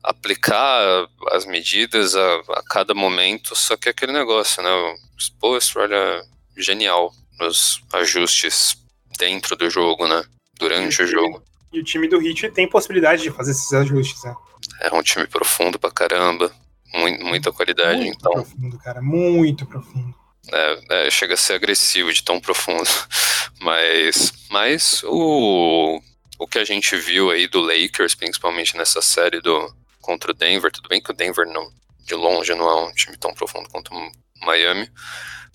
aplicar 0.02 1.08
as 1.32 1.46
medidas 1.46 2.14
a, 2.14 2.34
a 2.50 2.62
cada 2.68 2.94
momento, 2.94 3.56
só 3.56 3.76
que 3.76 3.88
é 3.88 3.90
aquele 3.90 4.12
negócio, 4.12 4.62
né? 4.62 4.70
O 4.70 4.96
Spolstra 5.18 5.82
olha 5.82 6.24
genial 6.56 7.12
nos 7.38 7.82
ajustes 7.92 8.76
dentro 9.18 9.56
do 9.56 9.68
jogo, 9.70 10.06
né? 10.06 10.24
durante 10.58 11.02
o 11.02 11.06
jogo. 11.06 11.42
E 11.72 11.80
o 11.80 11.84
time 11.84 12.08
do 12.08 12.22
Heat 12.22 12.50
tem 12.50 12.68
possibilidade 12.68 13.22
de 13.22 13.30
fazer 13.30 13.50
esses 13.50 13.72
ajustes, 13.72 14.22
né? 14.24 14.34
É 14.80 14.94
um 14.94 15.02
time 15.02 15.26
profundo 15.26 15.78
pra 15.78 15.90
caramba, 15.90 16.52
muita 16.94 17.52
qualidade, 17.52 18.00
muito 18.00 18.16
então. 18.16 18.32
Muito 18.32 18.48
profundo, 18.50 18.78
cara, 18.78 19.02
muito 19.02 19.66
profundo. 19.66 20.14
É, 20.52 21.06
é, 21.06 21.10
chega 21.10 21.34
a 21.34 21.36
ser 21.36 21.54
agressivo 21.54 22.12
de 22.12 22.22
tão 22.22 22.40
profundo. 22.40 22.88
Mas, 23.60 24.32
mas 24.50 25.02
o, 25.04 25.98
o 26.38 26.46
que 26.46 26.58
a 26.58 26.64
gente 26.64 26.96
viu 26.96 27.30
aí 27.30 27.46
do 27.46 27.60
Lakers, 27.60 28.14
principalmente 28.14 28.76
nessa 28.76 29.00
série 29.00 29.40
do 29.40 29.72
contra 30.02 30.32
o 30.32 30.34
Denver, 30.34 30.70
tudo 30.70 30.88
bem 30.88 31.00
que 31.00 31.10
o 31.10 31.14
Denver 31.14 31.46
não, 31.46 31.70
de 32.04 32.14
longe 32.14 32.54
não 32.54 32.68
é 32.68 32.84
um 32.84 32.92
time 32.92 33.16
tão 33.16 33.32
profundo 33.32 33.70
quanto 33.70 33.94
o 33.94 34.10
Miami, 34.44 34.90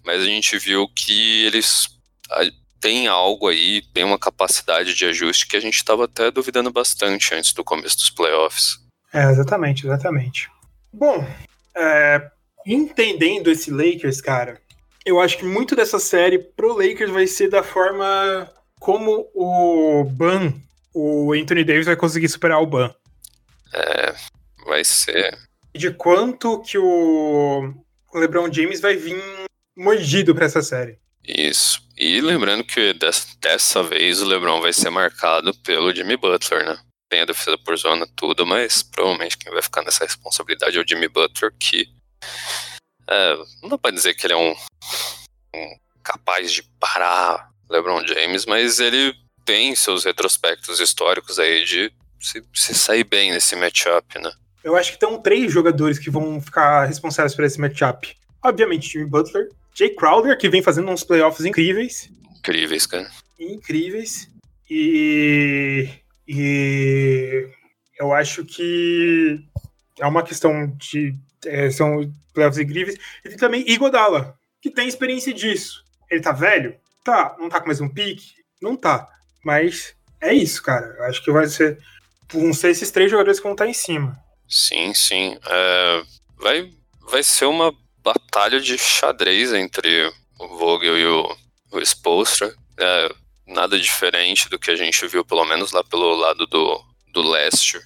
mas 0.04 0.24
a 0.24 0.26
gente 0.26 0.58
viu 0.58 0.88
que 0.88 1.46
eles 1.46 1.88
tem 2.80 3.08
algo 3.08 3.48
aí, 3.48 3.84
tem 3.94 4.04
uma 4.04 4.18
capacidade 4.18 4.96
de 4.96 5.06
ajuste 5.06 5.48
que 5.48 5.58
a 5.58 5.62
gente 5.62 5.76
estava 5.76 6.06
até 6.06 6.32
duvidando 6.32 6.72
bastante 6.72 7.36
antes 7.36 7.54
do 7.54 7.64
começo 7.64 7.98
dos 7.98 8.10
playoffs. 8.10 8.78
É, 9.14 9.30
exatamente, 9.30 9.86
exatamente. 9.86 10.50
Bom, 10.92 11.26
é, 11.76 12.30
entendendo 12.66 13.50
esse 13.50 13.72
Lakers, 13.72 14.22
cara, 14.22 14.60
eu 15.06 15.20
acho 15.20 15.38
que 15.38 15.46
muito 15.46 15.76
dessa 15.76 16.00
série 16.00 16.40
pro 16.40 16.74
Lakers 16.74 17.12
vai 17.12 17.28
ser 17.28 17.50
da 17.50 17.64
forma 17.64 18.52
como 18.80 19.30
o 19.34 20.04
Ban, 20.04 20.54
o 20.94 21.34
Anthony 21.34 21.64
Davis 21.64 21.86
vai 21.86 21.96
conseguir 21.96 22.30
superar 22.30 22.62
o 22.62 22.68
Ban. 22.68 22.94
É, 23.74 24.16
vai 24.66 24.84
ser. 24.84 25.38
De 25.76 25.92
quanto 25.92 26.62
que 26.62 26.78
o 26.78 27.74
LeBron 28.14 28.52
James 28.52 28.82
vai 28.82 28.96
vir 28.96 29.22
mordido 29.76 30.34
para 30.34 30.46
essa 30.46 30.62
série. 30.62 30.98
Isso. 31.26 31.82
E 31.98 32.22
lembrando 32.22 32.64
que 32.64 32.94
dessa 33.42 33.84
vez 33.84 34.22
o 34.22 34.26
LeBron 34.26 34.62
vai 34.62 34.74
ser 34.74 34.90
marcado 34.90 35.54
pelo 35.60 35.94
Jimmy 35.94 36.18
Butler, 36.18 36.66
né? 36.66 36.78
Tem 37.10 37.22
a 37.22 37.26
defesa 37.26 37.58
por 37.58 37.76
zona, 37.76 38.08
tudo, 38.16 38.46
mas 38.46 38.84
provavelmente 38.84 39.38
quem 39.38 39.52
vai 39.52 39.62
ficar 39.62 39.82
nessa 39.82 40.06
responsabilidade 40.06 40.78
é 40.78 40.82
o 40.82 40.88
Jimmy 40.88 41.08
Butler, 41.08 41.52
que 41.60 41.90
é, 43.10 43.36
não 43.64 43.70
dá 43.70 43.78
pra 43.78 43.92
dizer 43.92 44.14
que 44.14 44.28
ele 44.28 44.34
é 44.34 44.38
um, 44.38 44.56
um 45.56 45.78
capaz 46.04 46.52
de 46.52 46.64
parar 46.80 47.50
LeBron 47.70 48.06
James, 48.06 48.46
mas 48.46 48.80
ele 48.80 49.16
tem 49.44 49.76
seus 49.76 50.04
retrospectos 50.04 50.80
históricos 50.80 51.40
aí 51.40 51.66
de 51.66 51.92
se, 52.20 52.44
se 52.54 52.76
sair 52.76 53.04
bem 53.04 53.32
nesse 53.32 53.56
matchup, 53.56 54.20
né? 54.20 54.32
Eu 54.64 54.76
acho 54.76 54.92
que 54.92 55.00
tem 55.00 55.22
três 55.22 55.52
jogadores 55.52 55.98
que 55.98 56.10
vão 56.10 56.40
ficar 56.40 56.86
responsáveis 56.86 57.34
por 57.34 57.46
esse 57.46 57.60
matchup. 57.60 58.16
Obviamente, 58.44 58.90
Jimmy 58.90 59.06
Butler, 59.06 59.50
Jay 59.74 59.90
Crowder, 59.90 60.38
que 60.38 60.50
vem 60.50 60.62
fazendo 60.62 60.92
uns 60.92 61.04
playoffs 61.04 61.46
incríveis. 61.46 62.10
Incríveis, 62.38 62.86
cara. 62.86 63.10
Incríveis. 63.40 64.30
E, 64.70 65.90
e 66.32 67.50
eu 68.00 68.14
acho 68.14 68.46
que 68.46 69.44
é 70.00 70.06
uma 70.06 70.22
questão 70.22 70.68
de. 70.78 71.16
É, 71.44 71.72
são 71.72 72.14
playoffs. 72.36 72.60
E 72.60 73.30
tem 73.30 73.38
também 73.38 73.68
Igodala, 73.68 74.38
que 74.62 74.70
tem 74.70 74.88
experiência 74.88 75.34
disso. 75.34 75.84
Ele 76.08 76.22
tá 76.22 76.32
velho? 76.32 76.78
Tá, 77.04 77.36
não 77.40 77.50
tá 77.50 77.60
com 77.60 77.66
mais 77.66 77.82
um 77.82 77.90
pique? 77.90 78.34
Não 78.62 78.76
tá. 78.76 79.08
Mas 79.44 79.96
é 80.22 80.32
isso, 80.32 80.62
cara. 80.62 80.86
Eu 81.00 81.06
acho 81.06 81.24
que 81.24 81.32
vai 81.32 81.48
ser. 81.48 81.80
Vão 82.32 82.54
ser 82.54 82.70
esses 82.70 82.92
três 82.92 83.10
jogadores 83.10 83.40
que 83.40 83.44
vão 83.46 83.54
estar 83.54 83.68
em 83.68 83.74
cima. 83.74 84.16
Sim, 84.48 84.94
sim. 84.94 85.36
É, 85.48 86.04
vai, 86.38 86.72
vai 87.10 87.24
ser 87.24 87.46
uma 87.46 87.74
batalha 88.04 88.62
de 88.62 88.78
xadrez 88.78 89.52
entre 89.52 90.14
o 90.40 90.48
Vogel 90.60 90.96
e 90.96 91.06
o, 91.08 91.36
o 91.72 91.80
Spolstra. 91.82 92.54
É, 92.78 93.10
nada 93.50 93.80
diferente 93.80 94.50
do 94.50 94.60
que 94.60 94.72
a 94.72 94.76
gente 94.76 95.06
viu, 95.08 95.26
pelo 95.26 95.46
menos 95.46 95.72
lá 95.72 95.84
pelo 95.84 96.16
lado 96.16 96.46
do, 96.48 96.84
do 97.14 97.22
leste. 97.22 97.80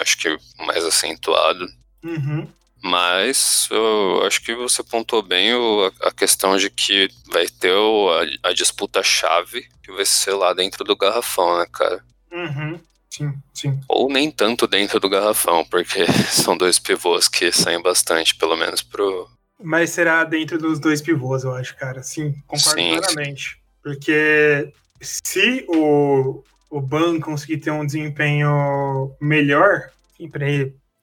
Acho 0.00 0.18
que 0.18 0.36
mais 0.58 0.84
acentuado. 0.84 1.66
Uhum. 2.04 2.46
Mas 2.82 3.68
eu 3.70 4.22
acho 4.24 4.40
que 4.42 4.54
você 4.54 4.82
pontuou 4.82 5.22
bem 5.22 5.54
o, 5.54 5.92
a 6.02 6.12
questão 6.12 6.56
de 6.56 6.70
que 6.70 7.08
vai 7.26 7.46
ter 7.48 7.72
o, 7.72 8.10
a, 8.10 8.50
a 8.50 8.52
disputa-chave 8.52 9.66
que 9.82 9.90
vai 9.92 10.04
ser 10.04 10.34
lá 10.34 10.52
dentro 10.52 10.84
do 10.84 10.96
garrafão, 10.96 11.58
né, 11.58 11.66
cara? 11.72 12.04
Uhum. 12.30 12.78
Sim, 13.10 13.34
sim. 13.52 13.80
Ou 13.88 14.08
nem 14.08 14.30
tanto 14.30 14.66
dentro 14.66 15.00
do 15.00 15.08
garrafão, 15.08 15.64
porque 15.64 16.06
são 16.30 16.56
dois 16.56 16.78
pivôs 16.78 17.26
que 17.26 17.50
saem 17.50 17.82
bastante, 17.82 18.34
pelo 18.36 18.56
menos 18.56 18.82
pro. 18.82 19.28
Mas 19.60 19.90
será 19.90 20.22
dentro 20.22 20.58
dos 20.58 20.78
dois 20.78 21.02
pivôs, 21.02 21.42
eu 21.42 21.52
acho, 21.54 21.74
cara. 21.76 22.02
Sim, 22.02 22.32
concordo 22.46 22.80
sim, 22.80 22.96
plenamente. 22.96 23.50
Sim. 23.50 23.56
Porque 23.82 24.72
se 25.00 25.64
o, 25.68 26.42
o 26.70 26.80
Ban 26.80 27.20
conseguir 27.20 27.58
ter 27.58 27.70
um 27.70 27.86
desempenho 27.86 29.14
melhor, 29.20 29.90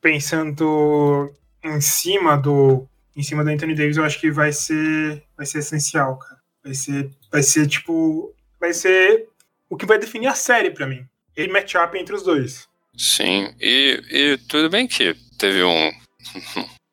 pensando 0.02 1.34
em 1.64 1.82
cima 1.82 2.38
do 2.38 2.88
em 3.16 3.24
cima 3.24 3.44
do 3.44 3.50
Anthony 3.50 3.74
Davis, 3.74 3.98
eu 3.98 4.04
acho 4.04 4.20
que 4.20 4.30
vai 4.30 4.52
ser 4.52 5.24
vai 5.38 5.46
ser 5.46 5.60
essencial, 5.60 6.18
cara. 6.18 6.40
Vai 6.64 6.74
ser 6.74 7.10
vai 7.32 7.44
ser 7.44 7.68
tipo 7.68 8.34
vai 8.60 8.74
ser 8.74 9.28
o 9.70 9.78
que 9.78 9.86
vai 9.86 9.98
definir 9.98 10.28
a 10.28 10.36
série 10.36 10.72
para 10.72 10.88
mim. 10.88 11.06
Ele 11.36 11.52
matchup 11.52 11.98
entre 11.98 12.16
os 12.16 12.24
dois. 12.24 12.68
Sim, 12.98 13.54
e, 13.60 14.02
e 14.10 14.38
tudo 14.48 14.70
bem 14.70 14.88
que 14.88 15.16
teve 15.38 15.64
um 15.64 15.92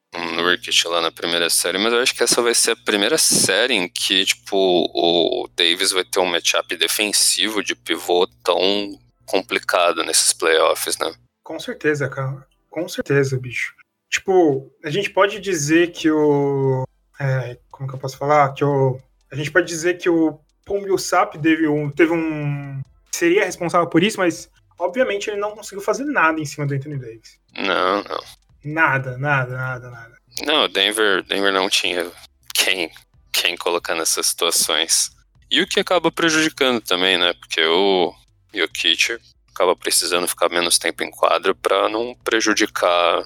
um 0.42 0.46
Nurkic 0.46 0.86
lá 0.88 1.00
na 1.00 1.10
primeira 1.10 1.48
série, 1.48 1.78
mas 1.78 1.92
eu 1.92 2.00
acho 2.00 2.14
que 2.14 2.22
essa 2.22 2.42
vai 2.42 2.54
ser 2.54 2.72
a 2.72 2.76
primeira 2.76 3.16
série 3.16 3.74
em 3.74 3.88
que, 3.88 4.24
tipo, 4.24 4.56
o 4.56 5.48
Davis 5.56 5.92
vai 5.92 6.04
ter 6.04 6.20
um 6.20 6.26
matchup 6.26 6.76
defensivo 6.76 7.62
de 7.62 7.74
pivô 7.74 8.26
tão 8.44 8.98
complicado 9.26 10.04
nesses 10.04 10.32
playoffs, 10.32 10.98
né? 10.98 11.12
Com 11.42 11.58
certeza, 11.58 12.08
cara. 12.08 12.46
Com 12.68 12.88
certeza, 12.88 13.38
bicho. 13.38 13.74
Tipo, 14.10 14.70
a 14.84 14.90
gente 14.90 15.10
pode 15.10 15.40
dizer 15.40 15.92
que 15.92 16.10
o. 16.10 16.84
É, 17.18 17.58
como 17.70 17.88
que 17.88 17.94
eu 17.94 17.98
posso 17.98 18.18
falar? 18.18 18.52
Que 18.52 18.64
o. 18.64 18.98
A 19.30 19.36
gente 19.36 19.50
pode 19.50 19.66
dizer 19.66 19.96
que 19.96 20.08
o 20.08 20.38
Paul 20.66 20.82
Millsap 20.82 21.38
teve 21.38 21.66
um, 21.66 21.90
teve 21.90 22.12
um. 22.12 22.82
Seria 23.10 23.44
responsável 23.44 23.88
por 23.88 24.02
isso, 24.02 24.18
mas 24.18 24.50
obviamente 24.78 25.30
ele 25.30 25.40
não 25.40 25.52
conseguiu 25.52 25.82
fazer 25.82 26.04
nada 26.04 26.40
em 26.40 26.44
cima 26.44 26.66
do 26.66 26.74
Anthony 26.74 26.98
Davis. 26.98 27.38
Não, 27.56 28.02
não. 28.02 28.20
Nada, 28.64 29.18
nada, 29.18 29.56
nada, 29.56 29.90
nada. 29.90 30.21
Não, 30.40 30.68
Denver, 30.68 31.22
Denver 31.24 31.52
não 31.52 31.68
tinha 31.68 32.10
quem, 32.54 32.90
quem 33.32 33.56
colocar 33.56 33.94
nessas 33.94 34.26
situações. 34.26 35.10
E 35.50 35.60
o 35.60 35.66
que 35.66 35.80
acaba 35.80 36.10
prejudicando 36.10 36.80
também, 36.80 37.18
né? 37.18 37.34
Porque 37.34 37.62
o 37.64 38.14
Jokic 38.54 39.18
acaba 39.50 39.76
precisando 39.76 40.26
ficar 40.26 40.48
menos 40.48 40.78
tempo 40.78 41.04
em 41.04 41.10
quadra 41.10 41.54
para 41.54 41.88
não 41.88 42.14
prejudicar 42.24 43.22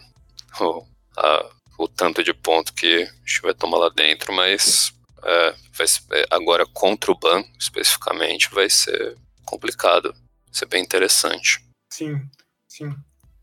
o, 0.61 0.85
a, 1.17 1.51
o 1.79 1.89
tanto 1.89 2.23
de 2.23 2.35
ponto 2.35 2.75
que 2.75 3.03
a 3.03 3.07
gente 3.07 3.43
vai 3.43 3.55
tomar 3.55 3.79
lá 3.79 3.89
dentro, 3.89 4.33
mas 4.33 4.93
é, 5.23 5.55
vai, 5.73 5.87
é, 6.13 6.27
agora 6.31 6.67
contra 6.67 7.13
o 7.13 7.19
Ban, 7.19 7.45
especificamente, 7.59 8.51
vai 8.53 8.69
ser 8.69 9.17
complicado, 9.45 10.13
vai 10.13 10.53
ser 10.53 10.67
bem 10.67 10.83
interessante. 10.83 11.65
Sim, 11.93 12.21
sim. 12.69 12.95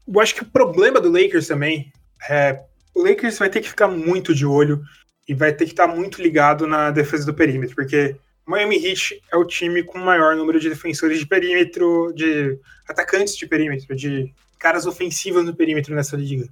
Eu 0.06 0.20
acho 0.20 0.36
que 0.36 0.44
o 0.44 0.52
problema 0.52 1.00
do 1.00 1.12
Lakers 1.12 1.48
também 1.48 1.92
é 2.30 2.62
o 2.96 3.04
Lakers 3.04 3.40
vai 3.40 3.50
ter 3.50 3.62
que 3.62 3.70
ficar 3.70 3.88
muito 3.88 4.34
de 4.34 4.46
olho 4.46 4.84
e 5.28 5.34
vai 5.34 5.54
ter 5.54 5.66
que 5.66 5.72
estar 5.72 5.88
muito 5.88 6.22
ligado 6.22 6.68
na 6.68 6.92
defesa 6.92 7.26
do 7.26 7.34
perímetro, 7.34 7.76
porque 7.76 8.16
Miami 8.46 8.76
Heat 8.86 9.22
é 9.32 9.38
o 9.38 9.46
time 9.46 9.84
com 9.84 9.98
o 9.98 10.06
maior 10.06 10.36
número 10.36 10.60
de 10.60 10.70
defensores 10.70 11.20
de 11.20 11.26
perímetro, 11.26 12.12
de 12.14 12.60
atacantes 12.88 13.38
de 13.38 13.48
perímetro, 13.48 13.96
de 13.96 14.32
caras 14.60 14.86
ofensivos 14.86 15.46
no 15.46 15.56
perímetro 15.56 15.96
nessa 15.96 16.18
liga. 16.18 16.48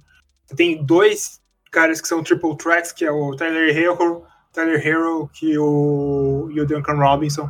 Tem 0.56 0.82
dois 0.84 1.40
caras 1.70 2.00
que 2.00 2.08
são 2.08 2.22
triple 2.22 2.56
threats, 2.56 2.92
que 2.92 3.04
é 3.04 3.10
o 3.10 3.34
Tyler 3.36 3.76
Hero, 3.76 4.24
Tyler 4.52 4.86
Hero 4.86 5.30
que 5.32 5.56
o, 5.58 6.48
e 6.50 6.60
o 6.60 6.66
Duncan 6.66 6.94
Robinson. 6.94 7.48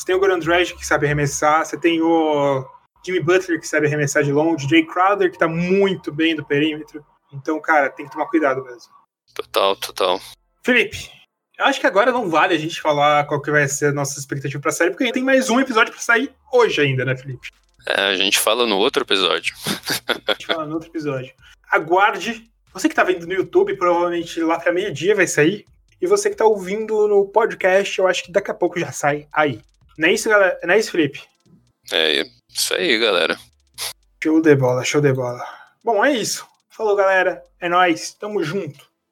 Você 0.00 0.06
tem 0.06 0.14
o 0.14 0.18
Goran 0.18 0.38
Dragic, 0.38 0.78
que 0.78 0.86
sabe 0.86 1.06
arremessar, 1.06 1.64
você 1.64 1.78
tem 1.78 2.02
o 2.02 2.66
Jimmy 3.04 3.20
Butler, 3.20 3.60
que 3.60 3.68
sabe 3.68 3.86
arremessar 3.86 4.22
de 4.22 4.32
longe, 4.32 4.68
Jay 4.68 4.84
Crowder, 4.84 5.30
que 5.30 5.38
tá 5.38 5.48
muito 5.48 6.12
bem 6.12 6.34
do 6.34 6.44
perímetro. 6.44 7.04
Então, 7.32 7.60
cara, 7.60 7.90
tem 7.90 8.06
que 8.06 8.12
tomar 8.12 8.26
cuidado 8.26 8.62
mesmo. 8.62 8.92
Total, 9.34 9.76
total. 9.76 10.20
Felipe, 10.62 11.10
eu 11.58 11.64
acho 11.64 11.80
que 11.80 11.86
agora 11.86 12.12
não 12.12 12.28
vale 12.28 12.54
a 12.54 12.58
gente 12.58 12.80
falar 12.80 13.24
qual 13.26 13.40
que 13.40 13.50
vai 13.50 13.66
ser 13.68 13.86
a 13.86 13.92
nossa 13.92 14.18
expectativa 14.18 14.60
pra 14.60 14.72
série, 14.72 14.90
porque 14.90 15.04
a 15.04 15.06
gente 15.06 15.14
tem 15.14 15.24
mais 15.24 15.48
um 15.50 15.60
episódio 15.60 15.92
pra 15.92 16.02
sair 16.02 16.32
hoje 16.52 16.80
ainda, 16.80 17.04
né, 17.04 17.16
Felipe? 17.16 17.48
É, 17.86 18.00
a 18.00 18.16
gente 18.16 18.38
fala 18.38 18.66
no 18.66 18.78
outro 18.78 19.02
episódio. 19.02 19.54
a 20.28 20.32
gente 20.32 20.46
fala 20.46 20.66
no 20.66 20.74
outro 20.74 20.88
episódio. 20.88 21.32
Aguarde. 21.70 22.50
Você 22.72 22.88
que 22.88 22.94
tá 22.94 23.04
vendo 23.04 23.26
no 23.26 23.32
YouTube, 23.34 23.76
provavelmente 23.76 24.40
lá 24.40 24.58
pra 24.58 24.72
meio-dia 24.72 25.14
vai 25.14 25.26
sair. 25.26 25.66
E 26.00 26.06
você 26.06 26.30
que 26.30 26.36
tá 26.36 26.44
ouvindo 26.44 27.06
no 27.06 27.28
podcast, 27.28 27.98
eu 27.98 28.08
acho 28.08 28.24
que 28.24 28.32
daqui 28.32 28.50
a 28.50 28.54
pouco 28.54 28.78
já 28.78 28.90
sai 28.90 29.28
aí. 29.32 29.60
Não 29.98 30.08
é 30.08 30.12
isso, 30.12 30.28
galera? 30.28 30.58
Não 30.64 30.74
é 30.74 30.78
isso, 30.78 30.90
Felipe? 30.90 31.22
É 31.92 32.24
isso 32.48 32.74
aí, 32.74 32.98
galera. 32.98 33.38
Show 34.22 34.40
de 34.40 34.54
bola, 34.56 34.84
show 34.84 35.00
de 35.00 35.12
bola. 35.12 35.44
Bom, 35.84 36.04
é 36.04 36.12
isso. 36.12 36.46
Falou, 36.74 36.96
galera. 36.96 37.44
É 37.60 37.68
nóis. 37.68 38.14
Tamo 38.14 38.42
junto. 38.42 38.91